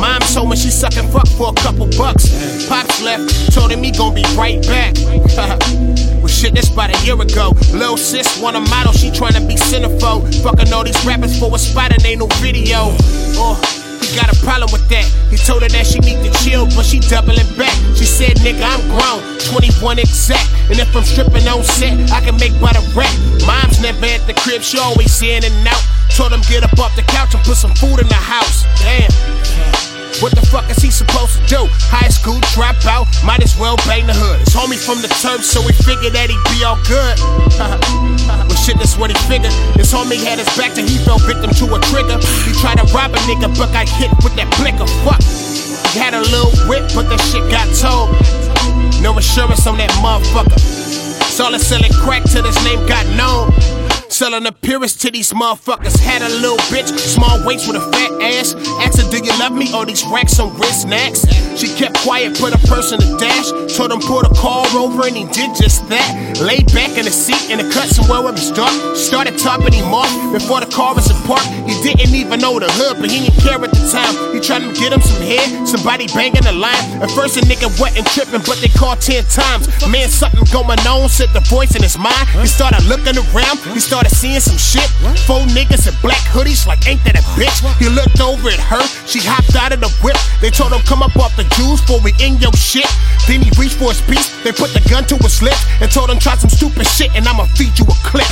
[0.00, 2.26] Mom told me she sucking fuck for a couple bucks.
[2.66, 4.94] Pops left, told him he gon' be right back.
[6.18, 7.54] well, shit, this about a year ago.
[7.72, 10.26] Lil sis want a model, she tryna be centerfold.
[10.42, 12.90] Fucking all these rappers for a spot and ain't no video.
[13.38, 13.81] Oh.
[14.14, 15.04] Got a problem with that.
[15.30, 17.72] He told her that she need to chill, but she doubling back.
[17.96, 20.48] She said, nigga, I'm grown, 21 exact.
[20.68, 23.12] And if I'm stripping on set, I can make butter rap.
[23.46, 25.82] Mom's never at the crib, she always in and out.
[26.10, 28.64] Told him get up off the couch and put some food in the house.
[28.84, 29.91] Damn.
[30.20, 31.64] What the fuck is he supposed to do?
[31.88, 34.40] High school dropout, might as well bang the hood.
[34.44, 37.16] His homie from the turf, so we figured that he'd be all good.
[38.48, 39.54] well, shit, that's what he figured.
[39.78, 42.20] His homie had his back till he fell victim to a trigger.
[42.44, 44.86] He tried to rob a nigga, but got hit with that blicker.
[45.06, 45.22] Fuck.
[45.92, 48.12] He had a little whip, but that shit got told.
[49.00, 50.60] No insurance on that motherfucker.
[51.32, 53.48] Saw selling crack till his name got known.
[54.22, 55.98] Selling appearance to these motherfuckers.
[55.98, 58.54] Had a little bitch, small waist with a fat ass.
[58.78, 59.66] Asked her, do you love me?
[59.72, 61.26] All these racks on wrist snacks.
[61.58, 63.50] She kept quiet, put a purse in the dash.
[63.74, 66.38] Told him pull the car over, and he did just that.
[66.38, 68.70] Laid back in the seat in the cut somewhere where it was dark.
[68.94, 71.42] Started topping him off before the car was in park.
[71.66, 74.14] He didn't even know the hood, but he didn't care at the time.
[74.30, 76.78] He tried to get him some head, somebody banging the line.
[77.02, 79.66] At first, a nigga wasn't tripping, but they called 10 times.
[79.90, 82.22] Man, something going on, said the voice in his mind.
[82.38, 84.86] He started looking around, he started seeing some shit.
[85.26, 87.58] Four niggas in black hoodies, like, ain't that a bitch?
[87.80, 90.16] He looked over at her, she hopped out of the whip.
[90.40, 92.88] They told him, come up off the juice before we in your shit.
[93.26, 96.10] Then he reached for his piece, they put the gun to his lips and told
[96.10, 98.28] him, try some stupid shit, and I'ma feed you a clip.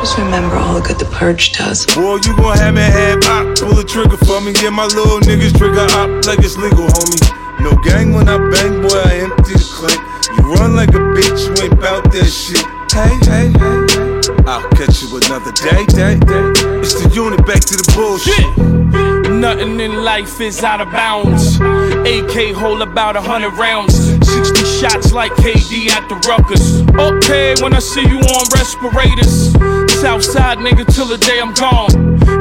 [0.00, 1.84] Just remember all the good the purge does.
[1.84, 3.44] Boy, you gon' have me head pop.
[3.58, 4.54] Pull the trigger for me.
[4.54, 7.49] Get my little niggas trigger up like it's legal, homie.
[7.62, 10.00] No gang when I bang, boy, I empty the clip.
[10.36, 12.64] You run like a bitch, you ain't bout that shit.
[12.90, 14.00] Hey, hey, hey.
[14.46, 16.80] I'll catch you another day, day, day.
[16.80, 19.30] It's the unit back to the bullshit.
[19.30, 21.56] Nothing in life is out of bounds.
[21.56, 23.94] AK hold about a hundred rounds.
[23.94, 26.82] 60 shots like KD at the Ruckers.
[26.98, 29.52] Okay, when I see you on respirators.
[30.00, 31.92] Southside nigga till the day I'm gone.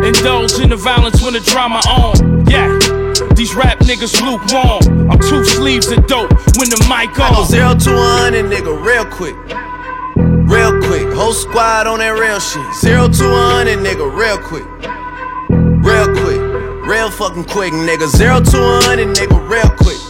[0.04, 2.48] Indulge in the violence when the drama on.
[2.50, 3.09] Yeah.
[3.40, 5.10] These rap niggas lukewarm.
[5.10, 6.30] I'm two sleeves of dope
[6.60, 9.34] when the mic I go zero to one and nigga real quick.
[10.52, 11.08] Real quick.
[11.16, 12.68] Whole squad on that real shit.
[12.76, 14.68] Zero to one and nigga real quick.
[15.80, 16.42] Real quick.
[16.84, 18.10] Real fucking quick, nigga.
[18.12, 20.04] Zero to one and nigga real quick.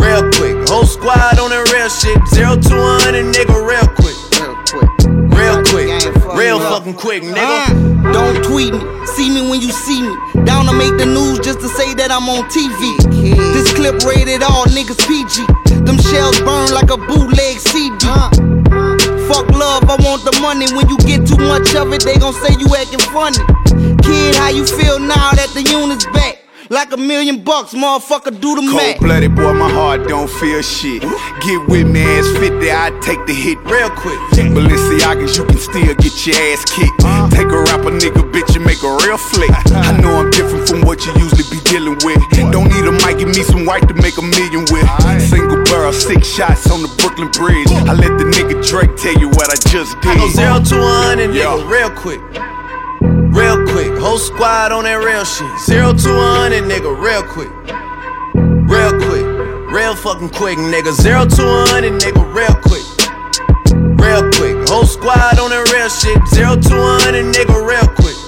[0.00, 0.66] Real quick.
[0.72, 2.16] Whole squad on that real shit.
[2.32, 2.74] Zero to
[3.04, 4.13] one and nigga real quick.
[5.74, 6.34] Real quick.
[6.38, 8.12] Real fucking quick, uh, nigga.
[8.12, 10.14] Don't tweet me, see me when you see me.
[10.44, 12.94] Down to make the news just to say that I'm on TV.
[13.52, 15.42] This clip rated all niggas PG.
[15.82, 18.06] Them shells burn like a bootleg CD.
[18.06, 18.30] Uh,
[18.70, 18.94] uh.
[19.26, 20.70] Fuck love, I want the money.
[20.76, 23.42] When you get too much of it, they gon' say you acting funny.
[24.06, 26.43] Kid, how you feel now that the unit's back?
[26.74, 28.98] Like a million bucks, motherfucker, do the math.
[28.98, 31.02] Cold blooded boy, my heart don't feel shit.
[31.46, 34.18] Get with me, ass 50, I take the hit real quick.
[34.34, 36.98] Balenciagas, you can still get your ass kicked.
[36.98, 37.30] Uh-huh.
[37.30, 39.54] Take a rapper nigga, bitch, and make a real flick.
[39.54, 39.86] Uh-huh.
[39.86, 42.18] I know I'm different from what you usually be dealing with.
[42.50, 44.82] Don't need a mic, give me some white to make a million with.
[45.30, 47.70] Single barrel, six shots on the Brooklyn Bridge.
[47.86, 50.10] I let the nigga Drake tell you what I just did.
[50.10, 52.18] I go zero to one and nigga real quick.
[53.34, 53.98] Real quick.
[53.98, 55.50] Whole squad on that real shit.
[55.60, 57.50] Zero to one and nigga real quick.
[58.68, 59.26] Real quick.
[59.72, 60.92] Real fucking quick, nigga.
[60.92, 62.86] Zero to one and nigga real quick.
[63.98, 64.68] Real quick.
[64.68, 66.18] Whole squad on that real shit.
[66.28, 68.18] Zero to one and nigga real quick.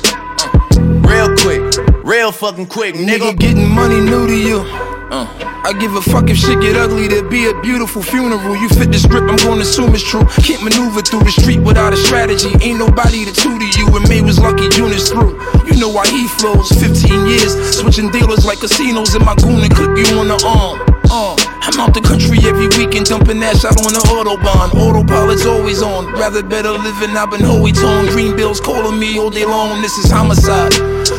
[1.07, 2.05] Real quick.
[2.05, 3.33] Real fucking quick, nigga.
[3.33, 4.96] Nigga getting money new to you.
[5.09, 5.23] Uh,
[5.63, 8.57] I give a fuck if shit get ugly, there'd be a beautiful funeral.
[8.57, 10.27] You fit the script, I'm gonna assume it's true.
[10.43, 12.51] Can't maneuver through the street without a strategy.
[12.59, 15.39] Ain't nobody to tutor you, and May was lucky Junior's through.
[15.71, 16.75] You know why he flows.
[16.75, 20.83] 15 years, switching dealers like casinos in my goon and clip you on the arm.
[21.07, 24.75] Uh, I'm out the country every weekend, dumping that shot on the Autobahn.
[24.75, 26.11] Autopilot's always on.
[26.19, 28.07] Rather better living, I've been hoey tone.
[28.11, 29.83] Green bills calling me all day long.
[29.83, 30.75] This is homicide.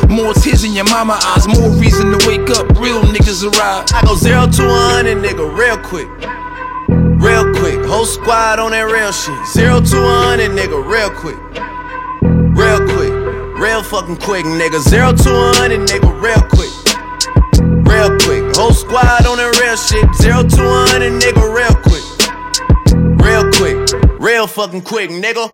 [0.08, 2.66] More tears in your mama eyes, more reason to wake up.
[2.80, 3.84] Real niggas arrive.
[3.92, 6.08] I go zero to a hundred, nigga, real quick.
[7.20, 7.84] Real quick.
[7.84, 9.36] Whole squad on that real shit.
[9.46, 11.36] Zero to a hundred, nigga, real quick.
[12.56, 13.12] Real quick.
[13.60, 14.80] Real fucking quick, nigga.
[14.80, 16.72] Zero to a hundred, nigga, real quick.
[17.86, 18.56] Real quick.
[18.56, 20.06] Whole squad on that real shit.
[20.16, 22.06] Zero to a hundred, nigga, real quick.
[23.20, 24.20] Real quick.
[24.20, 25.52] Real fucking quick, nigga.